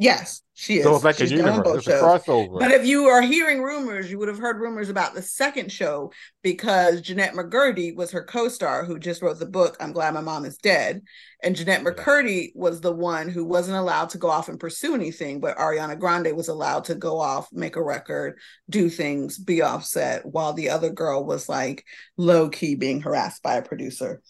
[0.00, 0.84] Yes, she is.
[0.84, 1.86] so it's like She's a universe.
[1.86, 2.58] It's a crossover.
[2.58, 6.10] But if you are hearing rumors, you would have heard rumors about the second show
[6.42, 10.46] because Jennette McCurdy was her co-star who just wrote the book I'm Glad My Mom
[10.46, 11.02] is Dead.
[11.42, 11.90] And Jennette Yeah.
[11.90, 15.98] McCurdy was the one who wasn't allowed to go off and pursue anything, but Ariana
[15.98, 18.38] Grande was allowed to go off, make a record,
[18.70, 21.84] do things, be offset, while the other girl was like
[22.16, 24.22] low key being harassed by a producer.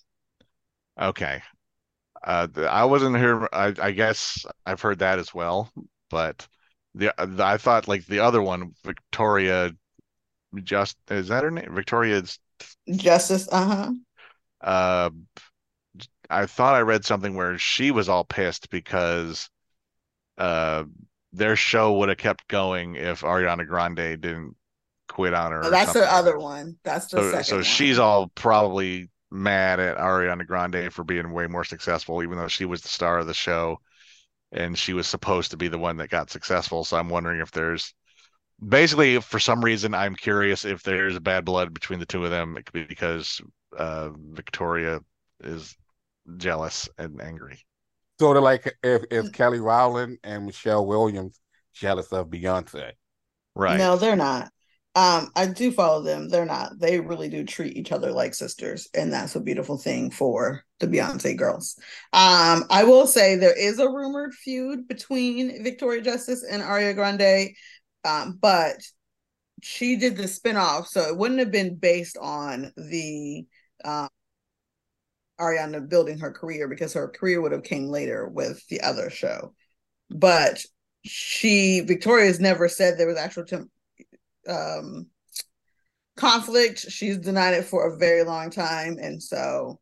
[1.00, 1.42] Okay.
[2.22, 3.48] Uh, the, I wasn't here.
[3.52, 5.70] I, I guess I've heard that as well,
[6.10, 6.46] but
[6.94, 9.72] the, the I thought like the other one, Victoria,
[10.62, 11.74] just is that her name?
[11.74, 12.38] Victoria's.
[12.90, 13.92] Justice, uh-huh.
[14.60, 15.10] Uh,
[16.28, 19.48] I thought I read something where she was all pissed because,
[20.38, 20.84] uh,
[21.32, 24.56] their show would have kept going if Ariana Grande didn't
[25.08, 25.64] quit on her.
[25.64, 26.76] Oh, that's the other one.
[26.84, 31.46] That's the So, second so she's all probably mad at Ariana Grande for being way
[31.46, 33.78] more successful, even though she was the star of the show
[34.52, 36.84] and she was supposed to be the one that got successful.
[36.84, 37.94] So I'm wondering if there's
[38.66, 42.56] basically, for some reason, I'm curious if there's bad blood between the two of them.
[42.56, 43.40] It could be because
[43.78, 45.00] uh, Victoria
[45.42, 45.76] is
[46.36, 47.60] jealous and angry.
[48.18, 49.32] sort of like if, if.
[49.32, 51.40] Kelly Rowland and Michelle Williams
[51.72, 52.92] jealous of Beyonce.
[53.54, 53.78] Right.
[53.78, 54.50] No, they're not.
[54.96, 56.28] Um, I do follow them.
[56.28, 56.78] They're not.
[56.80, 60.88] They really do treat each other like sisters, and that's a beautiful thing for the
[60.88, 61.76] Beyonce girls.
[62.12, 67.54] Um, I will say there is a rumored feud between Victoria Justice and Ariana Grande,
[68.04, 68.78] um, but
[69.62, 73.46] she did the spinoff, so it wouldn't have been based on the
[73.84, 74.08] uh,
[75.40, 79.54] Ariana building her career because her career would have came later with the other show.
[80.10, 80.64] But
[81.04, 83.44] she Victoria's never said there was actual
[84.48, 85.06] um
[86.16, 86.80] conflict.
[86.90, 88.98] She's denied it for a very long time.
[89.00, 89.80] And so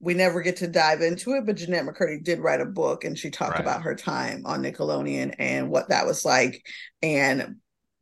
[0.00, 1.46] we never get to dive into it.
[1.46, 3.60] But Jennette McCurdy did write a book and she talked Right.
[3.60, 6.66] about her time on Nickelodeon and what that was like
[7.02, 7.56] and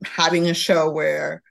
[0.04, 1.42] having a show where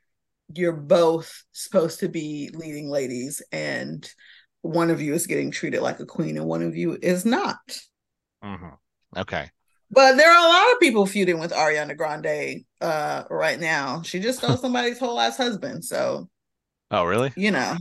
[0.54, 4.10] you're both supposed to be leading ladies and
[4.62, 7.80] one of you is getting treated like a queen and one of you is not.
[8.44, 8.78] Mhm.
[9.18, 9.50] Okay.
[9.94, 14.02] But there are a lot of people feuding with Ariana Grande uh right now.
[14.02, 15.86] She just stole somebody's whole ass husband.
[15.86, 16.30] So,
[16.92, 17.32] Oh, really?
[17.36, 17.78] you know.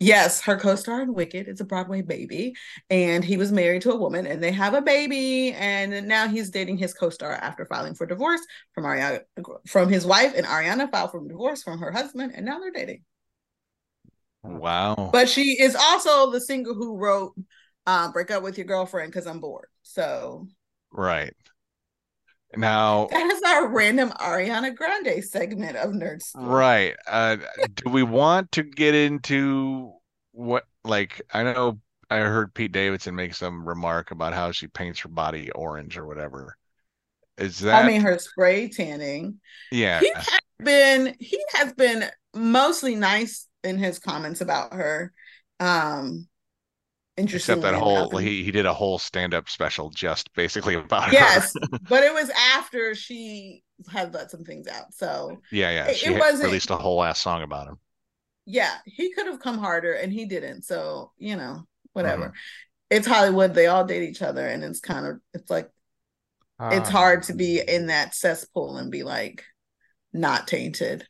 [0.00, 2.54] Yes, her co-star in Wicked is a Broadway baby,
[2.88, 6.50] and he was married to a woman, and they have a baby, and now he's
[6.50, 8.40] dating his co-star after filing for divorce
[8.72, 9.20] from Ariana
[9.66, 13.04] from his wife, and Ariana filed for divorce from her husband, and now they're dating.
[14.42, 15.10] Wow.
[15.12, 17.34] But she is also the singer who wrote
[17.86, 19.68] uh, "Break Up with Your Girlfriend" because I'm bored.
[19.82, 20.48] So
[20.90, 21.34] Right.
[22.56, 26.30] Now, that is our random Ariana Grande segment of Nerds.
[26.34, 26.94] right.
[27.06, 27.36] Uh,
[27.74, 29.92] do we want to get into
[30.32, 31.78] what, like, I know
[32.10, 36.06] I heard Pete Davidson make some remark about how she paints her body orange or
[36.06, 36.56] whatever.
[37.36, 39.40] Is that, I mean, her spray tanning.
[39.70, 45.12] yeah, He has been he has been mostly nice in his comments about her.
[45.60, 46.27] Um,
[47.18, 51.12] except that whole, he, he did a whole stand-up special just basically about her.
[51.12, 51.52] yes,
[51.88, 54.92] but it was after she had let some things out.
[54.94, 55.86] So Yeah, yeah.
[55.88, 57.78] It- She it wasn't- released a whole ass song about him.
[58.46, 60.62] yeah, he could have come harder and he didn't.
[60.62, 62.26] So, you know, whatever.
[62.26, 62.34] Mm-hmm.
[62.90, 63.52] It's Hollywood.
[63.54, 65.68] They all date each other and it's kind of it's like
[66.60, 66.92] it's Ah.
[66.92, 69.44] hard to be in that cesspool and be like
[70.12, 71.06] not tainted.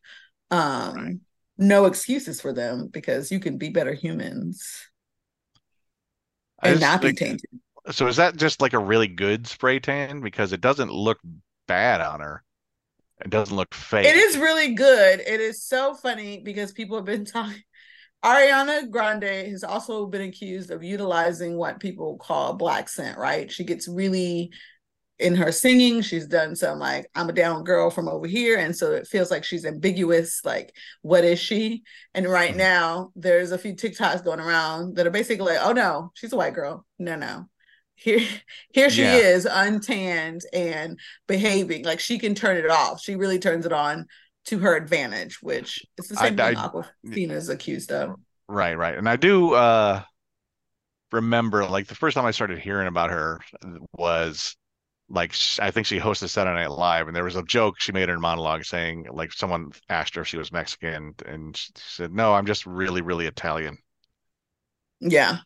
[0.51, 1.15] Um Right.
[1.57, 4.88] no excuses for them because you can be better humans
[6.63, 7.51] and not be tainted.
[7.91, 10.21] So is that just like a really good spray tan?
[10.21, 11.19] Because it doesn't look
[11.67, 12.43] bad on her.
[13.21, 14.07] It doesn't look fake.
[14.07, 15.21] It is really good.
[15.21, 17.63] It is so funny because people have been talking.
[18.25, 23.51] Ariana Grande has also been accused of utilizing what people call blaccent, right?
[23.51, 24.51] She gets really
[25.19, 28.57] in her singing, she's done some like I'm a down girl from over here.
[28.59, 31.83] And so it feels like she's ambiguous, like, what is she?
[32.15, 32.59] And right Mhm.
[32.59, 36.37] now there's a few TikToks going around that are basically like, oh no, she's a
[36.37, 36.87] white girl.
[36.99, 37.49] No, no.
[37.97, 38.21] Here,
[38.73, 39.17] here she Yeah.
[39.17, 43.01] is, untanned and behaving like she can turn it off.
[43.01, 44.07] She really turns it on
[44.47, 48.15] to her advantage, which is the I- same thing I- Awkwafina is accused of.
[48.47, 48.97] Right, right.
[48.97, 50.03] And I do uh
[51.11, 53.41] remember like the first time I started hearing about her
[53.97, 54.57] was
[55.09, 58.05] like I think she hosted Saturday Night Live and there was a joke she made
[58.05, 62.13] in her monologue saying like someone asked her if she was Mexican and she said
[62.13, 63.79] no, I'm just really really Italian.
[65.01, 65.39] Yeah.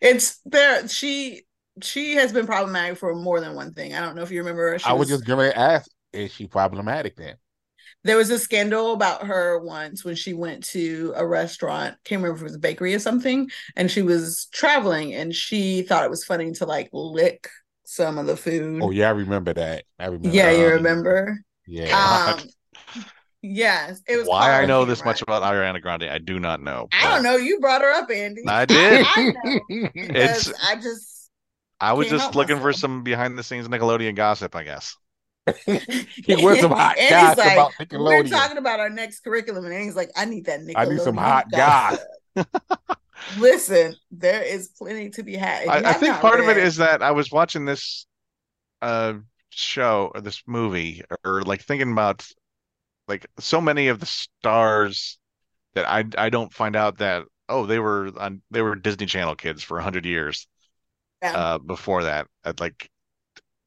[0.00, 0.86] It's there.
[0.88, 1.42] She
[1.82, 3.94] she has been problematic for more than one thing.
[3.94, 4.78] I don't know if you remember.
[4.78, 7.36] She I was just going to ask, is she problematic then?
[8.04, 12.36] there was a scandal about her once when she went to a restaurant can't remember
[12.36, 16.10] if it was a bakery or something and she was traveling and she thought it
[16.10, 17.48] was funny to like lick
[17.90, 19.84] some of the food Oh yeah, I remember that.
[19.98, 20.28] I remember.
[20.28, 20.74] yeah you that.
[20.74, 22.36] remember Yeah.
[22.38, 23.02] um
[23.42, 26.62] yes it was Why I know Human this much about Ariana Grande, I do not
[26.62, 26.88] know.
[26.92, 29.04] i don't know you brought her up andy I did.
[29.08, 29.60] i, know
[29.94, 31.30] It's i just
[31.80, 34.94] I was just help looking for some behind the scenes Nickelodeon gossip, I guess.
[35.64, 39.74] he was some hot Andy's guys like, about we're talking about our next curriculum and
[39.82, 42.06] he's like i need that Nickelodeon I need some hot gossip."
[43.38, 45.68] Listen, there is plenty to be had.
[45.68, 48.06] I, I think part of it is that I was watching this
[48.82, 49.14] uh
[49.50, 52.26] show or this movie or like thinking about
[53.08, 55.18] like so many of the stars
[55.74, 59.34] that I I don't find out that oh they were on they were Disney Channel
[59.36, 60.46] kids for a hundred years
[61.22, 61.36] Yeah.
[61.36, 62.26] uh before that.
[62.44, 62.88] I'd like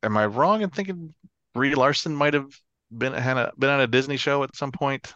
[0.01, 1.13] am I wrong in thinking
[1.53, 2.49] Brie Larson might have
[2.91, 5.13] been had a, been on a Disney show at some point?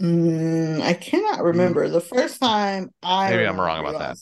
[0.00, 3.30] Mm, I cannot remember the first time I.
[3.30, 4.16] Maybe I'm wrong about that.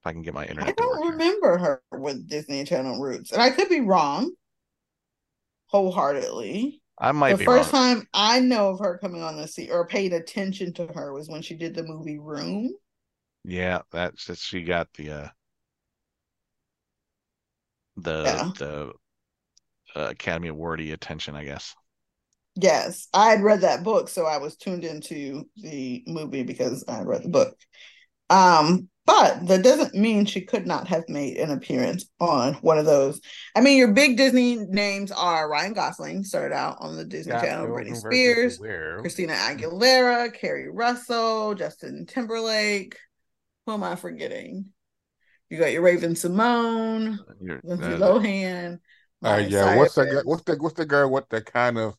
[0.00, 1.12] If I can get my internet I don't here.
[1.12, 4.32] remember her with Disney Channel roots, and I could be wrong.
[5.66, 7.70] Wholeheartedly, I might the first wrong.
[7.70, 11.28] time I know of her coming on the scene or paid attention to her was
[11.28, 12.72] when she did the movie Room.
[13.44, 15.28] Yeah, that's that she got the uh
[17.96, 18.52] the Yeah.
[18.58, 18.92] the
[19.94, 21.74] uh, Academy Awardy attention, I guess.
[22.60, 27.02] Yes, I had read that book, so I was tuned into the movie because I
[27.02, 27.56] read the book.
[28.30, 32.84] Um, but that doesn't mean she could not have made an appearance on one of
[32.84, 33.20] those.
[33.54, 37.44] I mean, your big Disney names are Ryan Gosling, started out on the Disney Scott
[37.44, 38.58] Channel, Britney Spears.
[39.00, 42.98] Christina Aguilera, Keri Russell, Justin Timberlake.
[43.66, 44.66] Who am I forgetting?
[45.48, 47.18] You got your Raven-Symoné,
[47.62, 48.78] Lindsay uh, Lohan.
[49.24, 50.24] Uh, yeah, what's the Cyrus.
[50.24, 51.94] what's the what's the girl with the kind of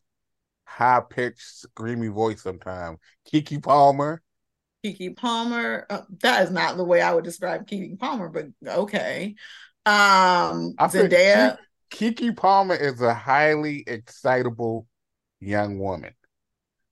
[0.70, 2.98] high pitched screamy voice sometimes?
[3.30, 4.22] Keke Palmer.
[4.84, 5.86] Keke Palmer.
[5.90, 9.34] Uh, that is not the way I would describe Keke Palmer, but okay.
[9.84, 11.58] Um, I Zendaya.
[11.90, 14.86] Keke Palmer is a highly excitable
[15.40, 16.12] young woman.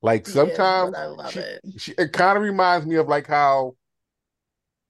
[0.02, 1.60] Like sometimes I love she- it.
[1.76, 3.76] she, it kind of reminds me of like how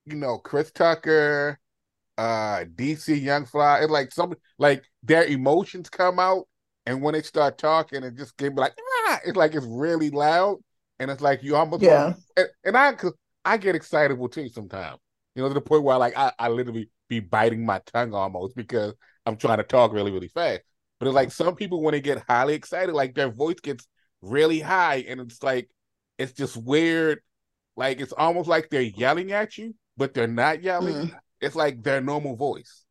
[0.07, 1.59] you know Chris Tucker,
[2.17, 3.81] uh DC Young Fly.
[3.81, 6.47] It's like some like their emotions come out,
[6.89, 8.75] and when they start talking, it just get like
[9.09, 9.21] ah!
[9.25, 10.59] it's like it's really loud,
[10.99, 12.07] and it's like you almost Yeah.
[12.07, 13.13] want- and, and I 'cause
[13.45, 14.99] I get excitable too sometimes.
[15.37, 18.57] You know to the point where like I, I literally be biting my tongue almost
[18.57, 18.95] because
[19.27, 20.63] I'm trying to talk really really fast.
[20.99, 23.87] But it's like some people when they get highly excited, like their voice gets
[24.23, 25.71] really high, and it's like
[26.19, 27.21] it's just weird.
[27.77, 30.95] Like it's almost like they're yelling at you, but they're not yelling.
[30.95, 31.21] Mm.
[31.41, 32.85] It's like their normal voice.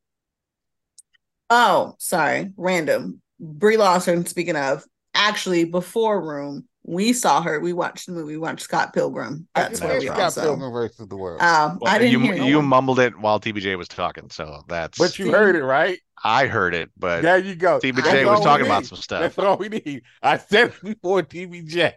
[1.49, 3.21] Oh, sorry, random.
[3.39, 4.25] Brie Larson.
[4.25, 7.59] Speaking of, actually, before Room, we saw her.
[7.59, 8.33] We watched the movie.
[8.33, 9.47] We watched Scott Pilgrim.
[9.53, 10.41] That's just where said we Scott also.
[10.41, 12.61] Pilgrim versus the world, Um, well, I didn't you hear you you.
[12.61, 15.99] mumbled it while TBJ was talking, so that's but you heard it right.
[16.23, 17.79] I heard it, but There you go.
[17.79, 19.21] TBJ was talking about some stuff.
[19.21, 20.01] That's all we need.
[20.23, 21.93] I said it before TBJ.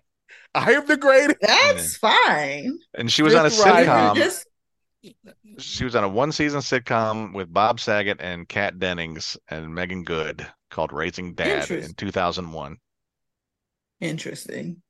[0.55, 1.37] I am the greatest.
[1.41, 2.79] That's fine.
[2.95, 4.17] and she was on a sitcom.
[4.17, 4.47] Just
[5.59, 10.03] She was on a one season sitcom with Bob Saget and Kat Dennings and Meagan
[10.03, 12.77] Good called Raising Dad in 2001.
[14.01, 14.83] interesting.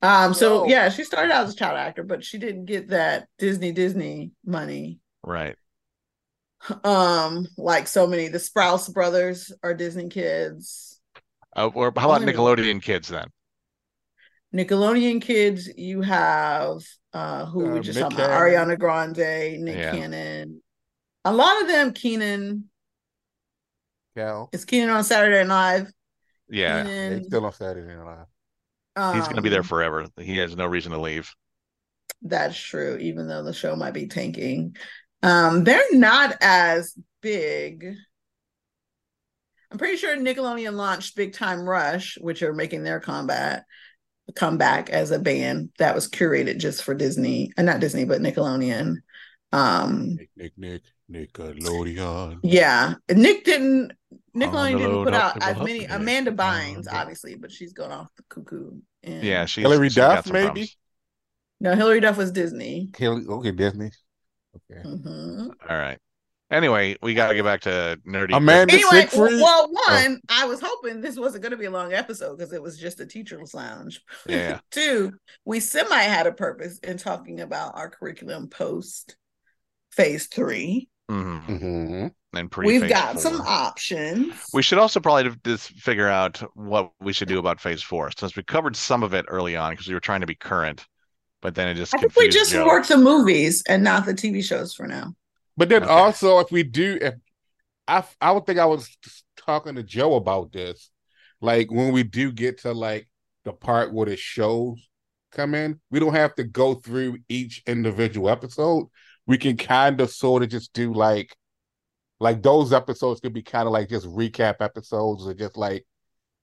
[0.00, 0.66] Um, so Whoa.
[0.68, 4.32] yeah, she started out as a child actor, but she didn't get that Disney Disney
[4.44, 4.98] money.
[5.22, 5.56] Right.
[6.84, 11.00] Um, like so many, the Sprouse brothers are Disney kids.
[11.56, 13.28] Uh, or how about Nickelodeon kids then?
[14.54, 19.76] Nickelodeon kids, you have uh who we Uh, just Nick talked about, Ariana Grande, Nick
[19.78, 19.92] Yeah.
[19.92, 20.62] Cannon.
[21.24, 22.68] A lot of them, Kenan.
[24.16, 24.48] Kel.
[24.52, 25.92] Is Kenan on Saturday Night Live?
[26.48, 26.86] Yeah.
[26.86, 29.14] Yeah, he's still on Saturday Night Live.
[29.14, 30.06] He's going to be there um, forever.
[30.18, 31.32] He has no reason to leave.
[32.20, 34.76] That's true, even though the show might be tanking.
[35.22, 37.94] Um, they're not as big.
[39.70, 43.64] I'm pretty sure Nickelodeon launched Big Time Rush, which are making their combat
[44.36, 48.96] comeback as a band that was curated just for Disney, uh, not Disney, but Nickelodeon.
[49.52, 52.40] Um, Nick, Nick, Nick, Nickelodeon.
[52.42, 53.92] yeah, Nick didn't.
[54.34, 55.84] On the Nickelodeon didn't put out as many.
[55.84, 58.80] Amanda Bynes, On obviously, but she's gone off the cuckoo.
[59.02, 60.44] And Yeah, she's Hilary she's Duff, maybe?
[60.44, 60.76] problems.
[61.60, 62.88] no, Hilary Duff was Disney.
[62.94, 63.90] Kelly, okay, Disney.
[64.70, 64.82] Okay.
[64.88, 65.50] Mhm.
[65.68, 65.98] All right.
[66.50, 68.36] Anyway, we got to get back to nerdy.
[68.36, 69.40] Amanda Anyway, Siegfried.
[69.40, 72.60] well, one, I was hoping this wasn't going to be a long episode because it
[72.62, 74.02] was just a teacher's lounge.
[74.28, 74.60] Yeah.
[74.70, 75.14] Two,
[75.46, 79.16] we semi had a purpose in talking about our curriculum post
[79.92, 80.88] phase three.
[81.08, 83.20] hmm hmm And pre We've got four.
[83.20, 84.40] some options.
[84.52, 88.36] We should also probably just figure out what we should do about phase four, since
[88.36, 90.86] we covered some of it early on because we were trying to be current,
[91.42, 92.64] but then it just I think we just Joe.
[92.64, 95.14] work the movies and not the TV shows for now.
[95.56, 95.84] But then Okay.
[95.84, 97.14] also, if we do, if
[97.88, 98.88] I, I would think I was
[99.36, 100.90] talking to Joe about this,
[101.40, 103.08] like when we do get to like
[103.44, 104.78] the part where the shows
[105.32, 108.88] come in, we don't have to go through each individual episode.
[109.26, 111.34] We can kind of sort of just do like,
[112.20, 115.84] like those episodes could be kind of like just recap episodes or just like,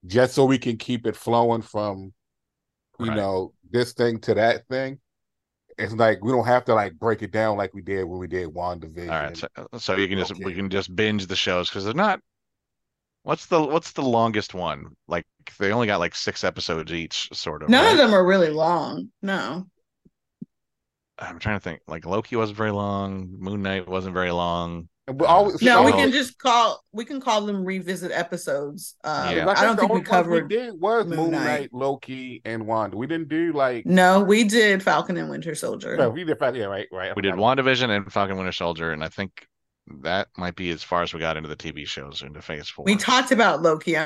[0.05, 2.13] just so we can keep it flowing from,
[2.99, 3.17] you Right.
[3.17, 4.99] know, this thing to that thing.
[5.77, 8.27] It's like we don't have to like break it down like we did when we
[8.27, 9.09] did WandaVision.
[9.09, 11.85] All right, so, uh, so you can just we can just binge the shows because
[11.85, 12.19] they're not.
[13.23, 14.95] What's the what's the longest one?
[15.07, 15.25] Like
[15.57, 17.69] they only got like six episodes each, sort of.
[17.69, 17.91] None right?
[17.93, 19.09] of them are really long.
[19.21, 19.67] No.
[21.19, 21.82] I'm trying to think.
[21.88, 23.36] Like Loki wasn't very long.
[23.39, 24.88] Moon Knight wasn't very long.
[25.08, 28.95] And we always, No, we can just call we can call them revisit episodes.
[29.03, 29.47] Um, Yeah.
[29.49, 31.43] I don't think we the only covered We did was Moon Moon Knight.
[31.45, 32.95] Knight, Loki, and Wanda.
[32.95, 33.86] We didn't do like.
[33.86, 35.97] No, we did Falcon and Winter Soldier.
[35.97, 36.38] No, we did.
[36.39, 37.15] Yeah, right, right.
[37.15, 39.45] We did WandaVision and Falcon Winter Soldier, and I think
[40.01, 42.86] that might be as far as we got into the TV shows into Phase Four.
[42.86, 43.97] We talked about Loki.
[43.97, 44.03] I,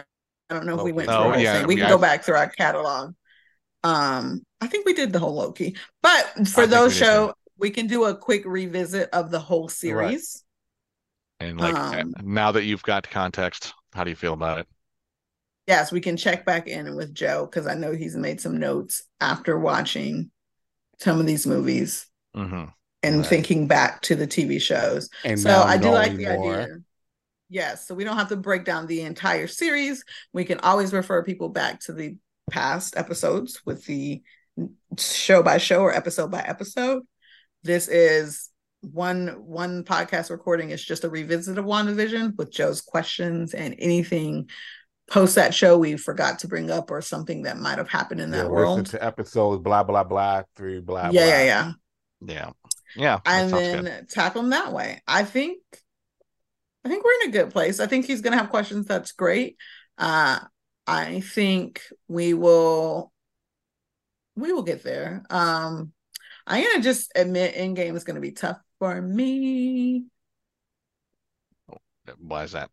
[0.49, 1.60] I don't know if we went Oh, through yeah.
[1.62, 3.14] We we- can I- go back through our catalog.
[3.84, 5.75] Um, I think we did the whole Loki.
[6.01, 7.34] But for think those we show, too.
[7.57, 10.43] we can do a quick revisit of the whole series.
[11.39, 14.67] and like um, now that you've got context, how do you feel about it?
[15.67, 19.03] Yes, we can check back in with Joe because I know he's made some notes
[19.21, 20.29] after watching
[20.99, 22.07] some of these movies.
[22.36, 22.65] hmm
[23.03, 23.27] and Right.
[23.27, 25.09] thinking back to the TV shows.
[25.23, 26.27] And so I do like the more.
[26.27, 26.79] idea.
[27.49, 30.03] Yes, so we don't have to break down the entire series.
[30.34, 32.17] We can always refer people back to the
[32.50, 34.22] past episodes with the
[34.98, 37.04] show by show or episode by episode.
[37.64, 38.50] This is
[38.82, 44.50] one one podcast recording is just a revisit of WandaVision with Joe's questions and anything
[45.10, 48.30] post that show we forgot to bring up or something that might have happened in
[48.32, 48.86] Yeah, that listen world.
[48.88, 51.22] to episodes blah blah blah through blah yeah, blah.
[51.24, 51.72] yeah, yeah.
[52.26, 52.50] Yeah.
[52.96, 53.20] Yeah.
[53.26, 54.10] and then good.
[54.10, 55.02] tackle them that way.
[55.08, 55.60] I think
[56.86, 57.80] I think we're in a good place.
[57.80, 59.56] I think he's gonna have questions that's great.
[59.98, 60.39] Uh
[60.86, 63.11] I think we will
[64.36, 65.23] we will get there.
[65.29, 65.93] Um
[66.45, 70.05] I'm gonna just admit in game is gonna be tough for me.
[72.17, 72.69] Why is that?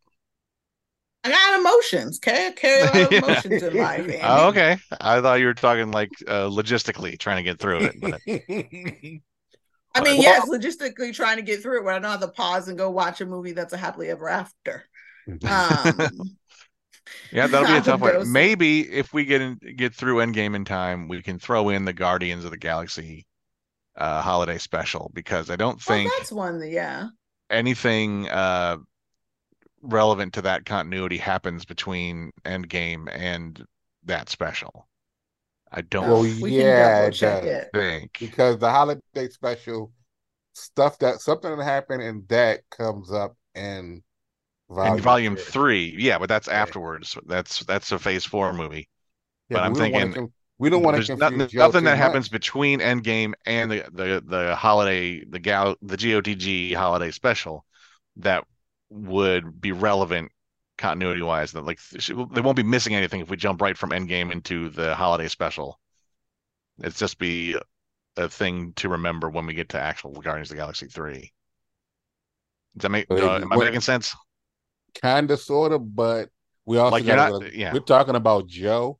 [1.22, 2.48] I got emotions, okay?
[2.48, 4.00] I carry a lot of emotions in life.
[4.00, 4.18] Andy.
[4.22, 4.78] Oh, okay.
[5.00, 8.00] I thought you were talking like uh, logistically trying to get through it.
[8.00, 8.20] But
[9.94, 12.28] I mean, Well- yes, logistically trying to get through it where I don't have to
[12.28, 14.84] pause and go watch a movie that's a happily ever after.
[15.48, 16.38] Um
[17.32, 18.30] yeah, that'll be a tough one.
[18.32, 21.92] Maybe if we get in, get through Endgame in time, we can throw in the
[21.92, 23.26] Guardians of the Galaxy
[23.96, 27.08] uh, holiday special because I don't well, think that's one that yeah.
[27.50, 28.78] anything uh,
[29.82, 33.64] relevant to that continuity happens between Endgame and
[34.04, 34.88] that special.
[35.72, 37.44] I don't Well, we yeah, double it does.
[37.44, 37.70] it.
[37.72, 38.18] think.
[38.18, 39.92] because the holiday special
[40.54, 44.02] stuff that something that happened and that comes up in
[44.70, 45.36] volume, In volume three.
[45.36, 47.16] three, yeah, but that's afterwards.
[47.26, 48.88] That's that's a phase four movie.
[49.48, 52.28] Yeah, but I'm thinking con- we don't want to nothing, confuse nothing too that happens
[52.28, 52.30] much.
[52.30, 57.64] between Endgame and the the the holiday the gal the GOTG holiday special
[58.16, 58.44] that
[58.90, 60.32] would be relevant
[60.78, 61.52] continuity wise.
[61.52, 64.94] That like they won't be missing anything if we jump right from Endgame into the
[64.94, 65.80] holiday special.
[66.78, 67.56] It's just be
[68.16, 71.32] a thing to remember when we get to actual Guardians of the Galaxy three.
[72.76, 73.06] Does that make?
[73.10, 74.14] Uh, am I making sense?
[74.94, 76.28] Kind of sort of but
[76.66, 77.72] we also Like, you're gotta- not- yeah.
[77.72, 78.98] we're talking about joe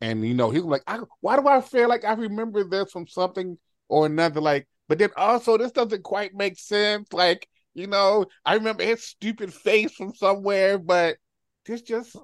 [0.00, 3.06] and you know he's like I, why do i feel like i remember this from
[3.06, 3.58] something
[3.88, 8.54] or another like but then also this doesn't quite make sense like you know i
[8.54, 11.16] remember his stupid face from somewhere but
[11.66, 12.16] this just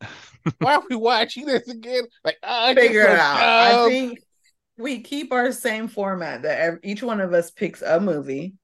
[0.58, 3.86] why are we watching this again like oh, Figure it so out.
[3.86, 4.18] I think
[4.76, 8.54] we keep our same format that ev- each one of us picks a movie.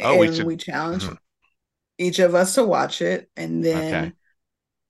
[0.00, 1.04] Oh, we and should- we challenge.
[1.98, 3.30] each of us to watch it.
[3.36, 4.12] And then Okay.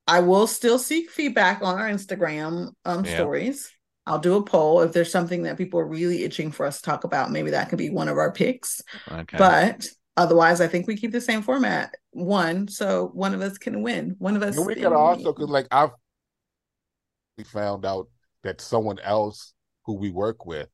[0.06, 3.14] I will still seek feedback on our Instagram um, Yeah.
[3.14, 3.70] stories.
[4.06, 6.82] I'll do a poll if there's something that people are really itching for us to
[6.82, 7.30] talk about.
[7.30, 8.82] Maybe that could be one of our picks.
[9.10, 9.38] Okay.
[9.38, 9.86] But
[10.16, 11.94] otherwise, I think we keep the same format.
[12.10, 14.16] One, so one of us can win.
[14.18, 14.58] One of us.
[14.58, 15.90] And we could also, because like I've
[17.38, 18.08] we found out
[18.42, 19.54] that someone else
[19.86, 20.68] who we work with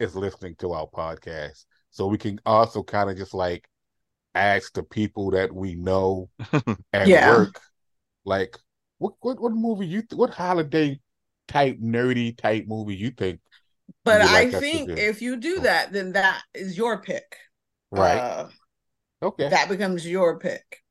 [0.00, 3.64] is listening to our podcast, so we can also kind of just like
[4.34, 6.30] ask the people that we know
[6.92, 7.14] at Yeah.
[7.14, 7.60] work,
[8.24, 8.58] like
[8.98, 11.00] what what what movie you th- what holiday
[11.48, 13.40] type nerdy type movie you think
[14.04, 17.36] But you I like us think if you do that, then that is your pick.
[17.90, 18.24] right?
[18.24, 18.48] Uh,
[19.22, 20.82] okay, That becomes your pick.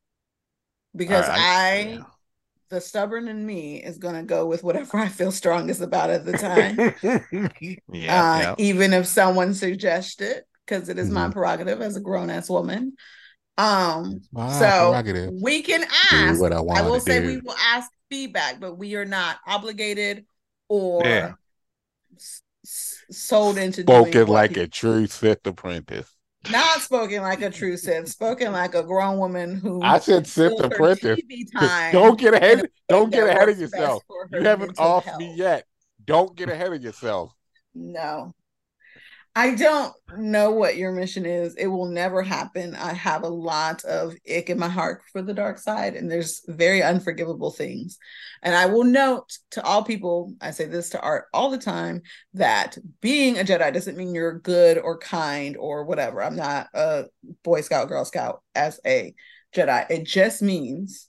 [0.96, 2.06] Because Alright, I, yeah.
[2.70, 6.26] the stubborn in me, is going to go with whatever I feel strongest about at
[6.26, 6.86] the time.
[7.92, 8.56] yeah, uh, yeah.
[8.58, 11.30] Even if someone suggests it, because it is my Mhm.
[11.30, 12.94] prerogative as a grown ass woman.
[13.60, 15.34] Um, so prerogative.
[15.42, 16.40] we can Do ask.
[16.42, 17.28] what I I will say do.
[17.28, 20.26] we will ask feedback, but we are not obligated
[20.70, 21.34] or Yeah.
[22.16, 26.16] s- s- sold into spoken what like people a true Sith apprentice.
[26.52, 30.60] not spoken like a true Sith, spoken like a grown woman who I said Sith
[30.60, 31.20] apprentice.
[31.20, 31.92] TV 'Cause time.
[31.94, 32.70] Don't get ahead.
[32.88, 34.04] Don't get ahead of yourself.
[34.32, 35.20] You haven't mental off health.
[35.20, 35.66] me yet.
[36.06, 37.34] Don't get ahead of yourself.
[37.76, 38.34] No.
[39.36, 41.56] I don't know what your mission is.
[41.56, 42.76] It will never happen.
[42.76, 46.42] I have a lot of ick in my heart for the dark side, and there's
[46.48, 47.98] very unforgivable things.
[48.42, 52.02] And I will note to all people, I say this to Art all the time,
[52.34, 56.24] that being a Jedi doesn't mean you're good or kind or whatever.
[56.24, 57.06] I'm not a
[57.44, 59.14] Boy Scout, Girl Scout as a
[59.56, 59.90] Jedi.
[59.92, 61.09] It just means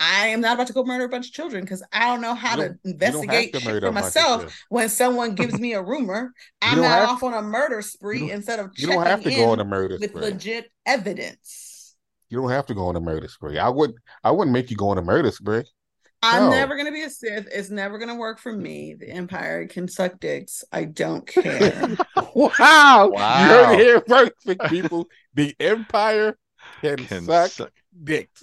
[0.00, 2.34] I am not about to go murder a bunch of children because I don't know
[2.34, 4.52] how to don't- you investigate to murder for a bunch of myself children.
[4.68, 6.32] when someone gives me a rumor,
[6.62, 9.22] I'm don't not have- off on a murder spree instead of You checking don't have
[9.24, 10.20] to in go on a murder with spree.
[10.22, 11.96] legit evidence.
[12.28, 13.58] You don't have to go on a murder spree.
[13.58, 13.94] I would.
[14.22, 15.64] I wouldn't make you go on a murder spree.
[16.22, 16.50] I'm No.
[16.50, 17.46] never gonna be a Sith.
[17.50, 18.94] It's never gonna work for me.
[18.98, 20.62] The Empire can suck dicks.
[20.72, 21.96] I don't care.
[22.34, 22.34] wow!
[22.34, 23.72] You heard Wow.
[23.72, 24.32] it here first,
[24.68, 25.08] people.
[25.34, 26.36] The Empire
[26.80, 27.72] can, Can suck suck-
[28.04, 28.42] dicks.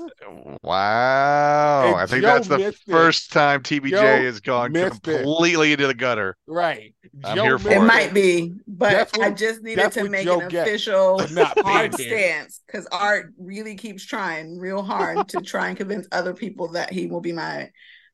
[0.64, 1.86] Wow.
[1.88, 2.92] And I think Joe that's the missed it.
[2.92, 5.22] first time TBJ Joe has gone missed it.
[5.24, 6.36] completely into the gutter.
[6.48, 6.94] Right.
[7.24, 7.82] I'm Joe here for It it.
[7.82, 11.56] might be, but That's I just needed to make Joe an gets official for not
[11.56, 16.34] paying hard stance because Art really keeps trying real hard to try and convince other
[16.34, 17.72] people that he will be my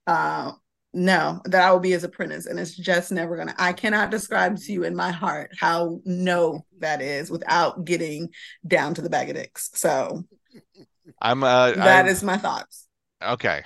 [0.07, 0.51] uh
[0.93, 2.45] no, that I will be his apprentice.
[2.45, 6.65] And it's just never gonna I cannot describe to you in my heart how no
[6.79, 8.29] that is without getting
[8.67, 9.69] down to the bag of dicks.
[9.73, 10.23] So
[11.21, 12.87] I'm uh that I'm- is my thoughts.
[13.23, 13.63] okay.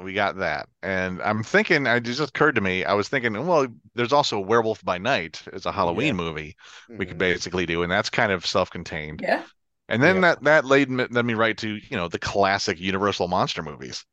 [0.00, 0.68] We got that.
[0.84, 4.84] And I'm thinking it just occurred to me, I was thinking, well, there's also Werewolf
[4.84, 5.42] by Night.
[5.52, 6.12] It's a Halloween Yeah.
[6.12, 6.56] movie
[6.88, 7.18] we could Mhm.
[7.18, 9.20] basically do, and that's kind of self-contained.
[9.22, 9.42] Yeah.
[9.88, 10.20] And then Yeah.
[10.20, 14.04] that that led me, led me right to, you know, the classic Universal monster movies.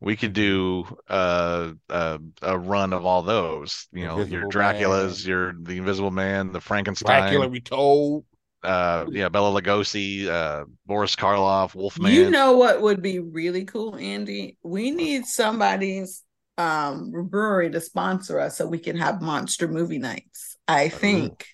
[0.00, 5.24] We could do uh, uh, a run of all those, you know, your Invisible Draculas,
[5.24, 5.28] Man.
[5.28, 8.24] your the Invisible Man, the Frankenstein, Dracula retold.
[8.62, 12.12] uh, yeah, Bela Lugosi, uh, Boris Karloff, Wolfman.
[12.12, 14.56] You know what would be really cool, Andy?
[14.62, 16.22] We need somebody's
[16.58, 20.56] um brewery to sponsor us so we can have monster movie nights.
[20.66, 21.46] I think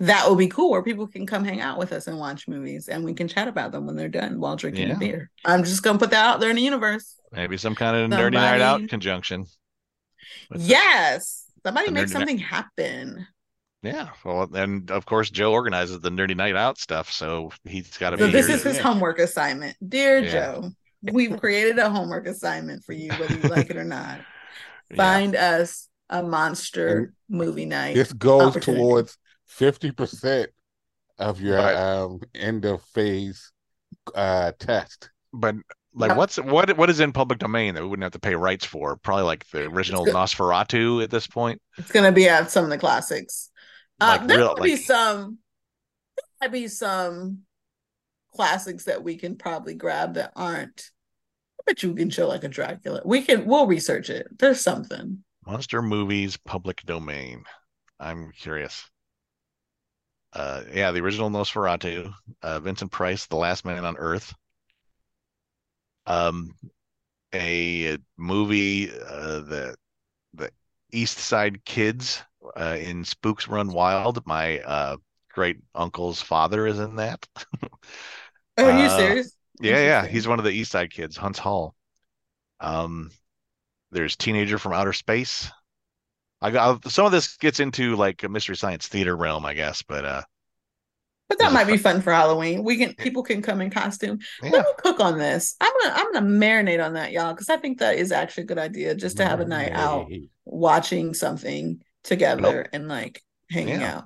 [0.00, 2.88] that would be cool where people can come hang out with us and watch movies
[2.88, 4.94] and we can chat about them when they're done while drinking Yeah.
[4.94, 5.30] a beer.
[5.44, 7.16] I'm just gonna put that out there in the universe.
[7.32, 9.46] Maybe some kind of nerdy night out conjunction.
[10.50, 11.44] with the- Yes.
[11.64, 13.26] Somebody the make nerdy night- something happen.
[13.82, 14.08] Yeah.
[14.24, 18.18] Well, and of course, Joe organizes the nerdy night out stuff, so he's got to
[18.18, 18.56] So be this here.
[18.56, 18.82] is to- his Yeah.
[18.84, 19.76] homework assignment.
[19.86, 20.30] Dear Yeah.
[20.30, 20.70] Joe,
[21.12, 24.20] we've created a homework assignment for you, whether you like it or not.
[24.90, 24.96] Yeah.
[24.96, 27.94] Find us a monster movie night.
[27.94, 29.18] This goes towards
[29.48, 30.50] fifty percent
[31.18, 31.74] of your Right.
[31.74, 33.50] um end of phase
[34.14, 35.10] uh test.
[35.32, 35.56] But
[35.94, 36.16] like, Yep.
[36.16, 38.96] what's what what is in public domain that we wouldn't have to pay rights for?
[38.96, 40.14] Probably like the original good.
[40.14, 41.60] Nosferatu at this point.
[41.76, 43.50] It's gonna be at some of the classics.
[44.00, 45.38] Uh, Like there real- will be like- some.
[46.16, 47.40] There might be some
[48.34, 50.90] classics that we can probably grab that aren't.
[51.60, 53.02] I bet you we can show like a Dracula.
[53.04, 53.44] We can.
[53.46, 54.28] We'll research it.
[54.38, 55.24] There's something.
[55.44, 57.42] Monster movies, public domain.
[57.98, 58.88] I'm curious.
[60.32, 62.12] Uh, yeah, the original Nosferatu,
[62.42, 64.34] uh, Vincent Price, The Last Man on Earth.
[66.06, 66.54] Um,
[67.34, 69.76] a movie, uh, the
[70.34, 70.52] the
[70.92, 72.22] East Side Kids,
[72.56, 74.26] uh, in Spooks Run Wild.
[74.26, 74.96] My uh
[75.32, 77.26] great uncle's father is in that.
[78.62, 79.36] Are you Uh, serious?
[79.60, 81.74] Yeah, yeah, he's one of the East Side kids, Huntz Hall.
[82.60, 83.10] Um,
[83.92, 85.50] there's Teenager from Outer Space.
[86.40, 89.82] I got some of this gets into like a mystery science theater realm, I guess,
[89.82, 90.22] but uh,
[91.28, 92.62] But that might be fun for Halloween.
[92.62, 92.94] We can.
[92.94, 94.20] People can come in costume.
[94.42, 95.56] yeah, Let me cook on this.
[95.60, 95.94] I'm gonna.
[95.96, 98.94] I'm gonna marinate on that, y'all, because I think that is actually a good idea.
[98.94, 100.08] Just to have a night out
[100.44, 103.96] watching something together and like hanging Yeah.
[103.98, 104.04] out.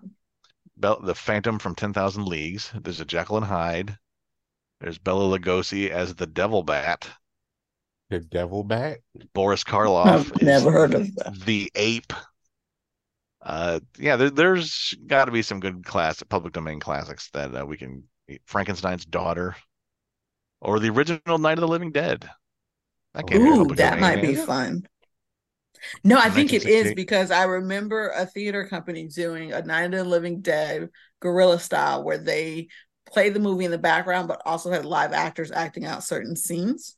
[0.76, 2.72] Bel the Phantom from Ten Thousand Leagues.
[2.74, 3.98] There's a Jekyll and Hyde.
[4.80, 7.08] There's Bela Lugosi as the Devil Bat.
[8.12, 8.98] The devil bat.
[9.32, 11.34] Boris Karloff I've never heard of that.
[11.46, 12.12] the ape.
[13.40, 17.64] Uh, yeah, there, there's got to be some good class public domain classics that uh,
[17.64, 18.04] we can.
[18.44, 19.56] Frankenstein's daughter,
[20.60, 22.28] or the original Night of the Living Dead.
[23.14, 24.86] That came in Ooh, public that domain, might be didn't fun.
[26.04, 29.92] No, I think it is because I remember a theater company doing a Night of
[29.92, 30.90] the Living Dead
[31.20, 32.68] guerrilla style where they
[33.10, 36.94] play the movie in the background, but also had live actors acting out certain scenes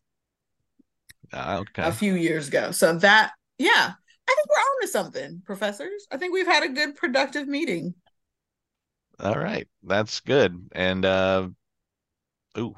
[1.35, 1.82] okay.
[1.82, 2.70] a few years ago.
[2.70, 3.93] So that, yeah,
[4.28, 6.07] I think we're on to something, professors.
[6.11, 7.95] I think we've had a good, productive meeting.
[9.18, 10.68] All right, that's good.
[10.72, 11.49] And uh,
[12.59, 12.74] ooh,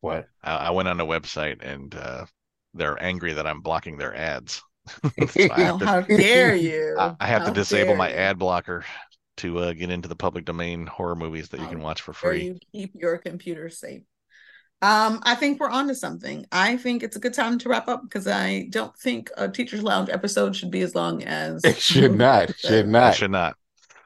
[0.00, 0.28] What?
[0.42, 2.26] I, I went on a website and uh,
[2.74, 4.62] they're angry that I'm blocking their ads.
[5.26, 6.96] So Oh, to, how dare you?
[6.98, 8.84] I, I have to disable my ad blocker
[9.38, 12.44] to uh, get into the public domain horror movies that you can watch for free.
[12.46, 14.02] you keep your computer safe.
[14.80, 16.46] Um, I think we're on to something.
[16.52, 19.82] I think it's a good time to wrap up because I don't think a Teacher's
[19.82, 22.56] Lounge episode should be as long as It should not.
[22.58, 23.14] Should I not.
[23.16, 23.56] should not.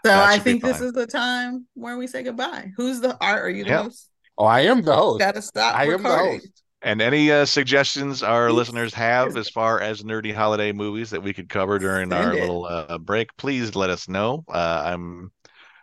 [0.05, 2.73] So That I think this is the time where we say goodbye.
[2.77, 3.43] Who's the art?
[3.43, 3.85] Are you the Yep.
[3.85, 4.09] host?
[4.39, 5.19] Oh, I am the host.
[5.21, 6.63] Gotta stop I am the host.
[6.81, 8.57] And any uh, suggestions our Please.
[8.57, 12.33] listeners have as far as nerdy holiday movies that we could cover during Send our
[12.35, 12.41] it.
[12.41, 14.45] little uh, break, please let us know.
[14.49, 15.31] Uh, I'm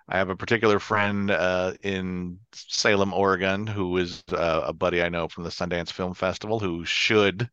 [0.10, 5.10] I have a particular friend uh, in Salem, Oregon, who is uh, a buddy I
[5.10, 7.48] know from the Sundance Film Festival, who should,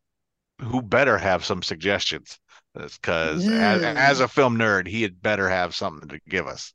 [0.61, 2.39] who better have some suggestions,
[2.73, 3.95] because as, Mm.
[3.95, 6.73] as a film nerd, he had better have something to give us.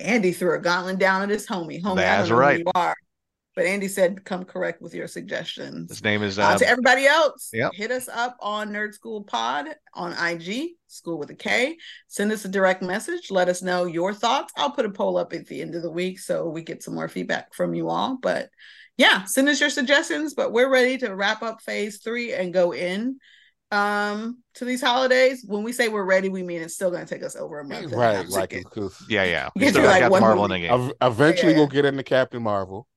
[0.00, 1.82] Andy threw a gauntlet down at his homie.
[1.82, 2.58] Homie, I That's don't know right.
[2.60, 2.96] you are.
[3.58, 5.90] But Andy said, come correct with your suggestions.
[5.90, 7.72] His name is Uh, uh, to everybody else, yep.
[7.74, 11.76] hit us up on Nerd Skool Pod on IG, school with a K.
[12.06, 13.32] Send us a direct message.
[13.32, 14.52] Let us know your thoughts.
[14.56, 16.94] I'll put a poll up at the end of the week so we get some
[16.94, 18.16] more feedback from you all.
[18.22, 18.48] But
[18.96, 20.34] yeah, send us your suggestions.
[20.34, 23.18] But we're ready to wrap up phase three and go in
[23.72, 25.44] um to these holidays.
[25.44, 27.64] When we say we're ready, we mean it's still going to take us over a
[27.64, 27.86] month.
[27.86, 29.44] and a half right, like get- because yeah, yeah.
[29.46, 30.92] Get We still got like, one Marvel in the game.
[31.02, 31.58] eventually Yeah.
[31.58, 32.87] we'll get into Captain Marvel.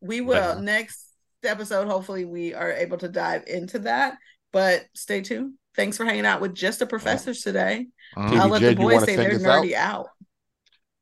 [0.00, 0.60] We will Yeah.
[0.60, 1.06] next
[1.42, 4.18] episode hopefully we are able to dive into that
[4.52, 7.86] but stay tuned thanks for hanging out with just the professors today
[8.16, 8.38] Mhm.
[8.40, 9.72] i'll let TBJ, the you boys wanna say sing they're us out?
[9.74, 10.08] out,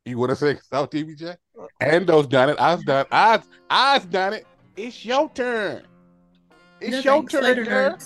[0.04, 1.36] You want to say South TBJ?
[1.80, 2.56] And those done it.
[2.60, 3.04] I've done.
[3.10, 4.46] I've I've done it.
[4.76, 5.82] It's your turn.
[6.80, 7.32] It's No your thanks.
[7.32, 7.98] turn, Later, girl.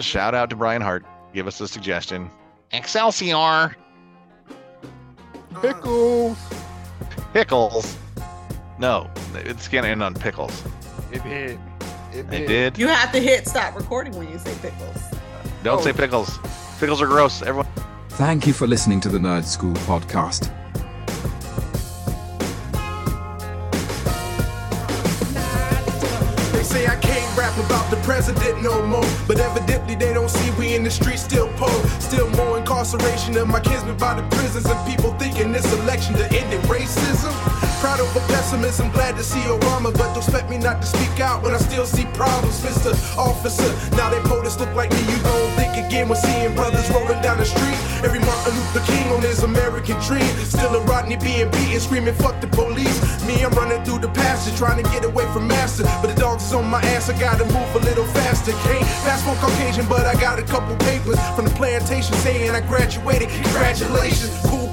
[0.00, 1.04] Shout out to Brian Hart.
[1.32, 2.28] Give us a suggestion.
[2.72, 3.76] Excelsior
[5.62, 6.36] Pickles.
[7.32, 7.96] pickles.
[8.80, 10.62] No, it's gonna end on pickles.
[11.12, 11.58] It did.
[12.12, 12.78] It It did.
[12.78, 14.96] you have to hit stop recording when you say pickles
[15.62, 15.84] Don't Oh.
[15.84, 16.38] say pickles.
[16.80, 17.42] Pickles are gross.
[17.42, 17.66] Everyone.
[18.10, 20.48] Thank you for listening to the Nerd Skool podcast.
[26.52, 29.04] They say I can't rap about the president no more.
[29.26, 31.70] But evidently they don't see we in the streets still poor.
[32.00, 34.66] Still more incarceration of my kinsmen by the prisons.
[34.66, 37.32] And people thinking this election to end in racism.
[37.80, 39.90] Proud of pessimism, glad to see Obama.
[39.90, 42.92] But don't expect me not to speak out when I still see problems, Mr.
[43.16, 43.72] Officer.
[43.96, 47.38] Now they POTUS look like me, you don't think again when seeing brothers rolling down
[47.38, 47.78] the street.
[48.04, 50.28] Every Martin Luther King on his American dream.
[50.44, 53.00] Still a Rodney being beaten, screaming, fuck the police.
[53.24, 55.84] Me, I'm running through the pasture, trying to get away from master.
[56.02, 58.52] But the dogs is on my ass, I gotta move a little faster.
[58.52, 62.60] Can't pass for Caucasian, but I got a couple papers from the plantation saying I
[62.60, 63.30] graduated.
[63.30, 64.68] Congratulations, cool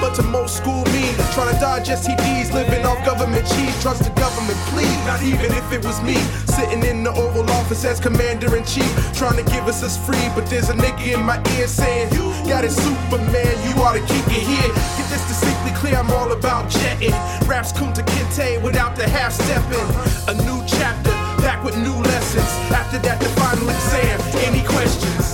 [0.00, 1.14] but to most school mean.
[1.34, 3.74] Trying to dodge STDs, living off government cheese.
[3.82, 4.96] Trust the government, please.
[5.06, 6.16] Not even if it was me,
[6.46, 8.90] sitting in the Oval Office as commander in chief.
[9.14, 12.32] Trying to give us us free, but there's a nigga in my ear saying, You
[12.48, 14.70] got it, Superman, you ought to keep it here.
[14.96, 17.12] Get this distinctly clear, I'm all about jetting.
[17.46, 19.88] Raps Kunta Kinte without the half stepping.
[20.28, 21.10] A new chapter,
[21.42, 22.50] back with new lessons.
[22.72, 24.20] After that, the final exam.
[24.46, 25.25] Any questions?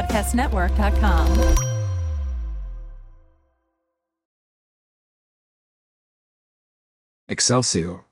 [0.00, 1.54] QueenCityPodcastNetwork.com.
[7.28, 8.04] Excelsior.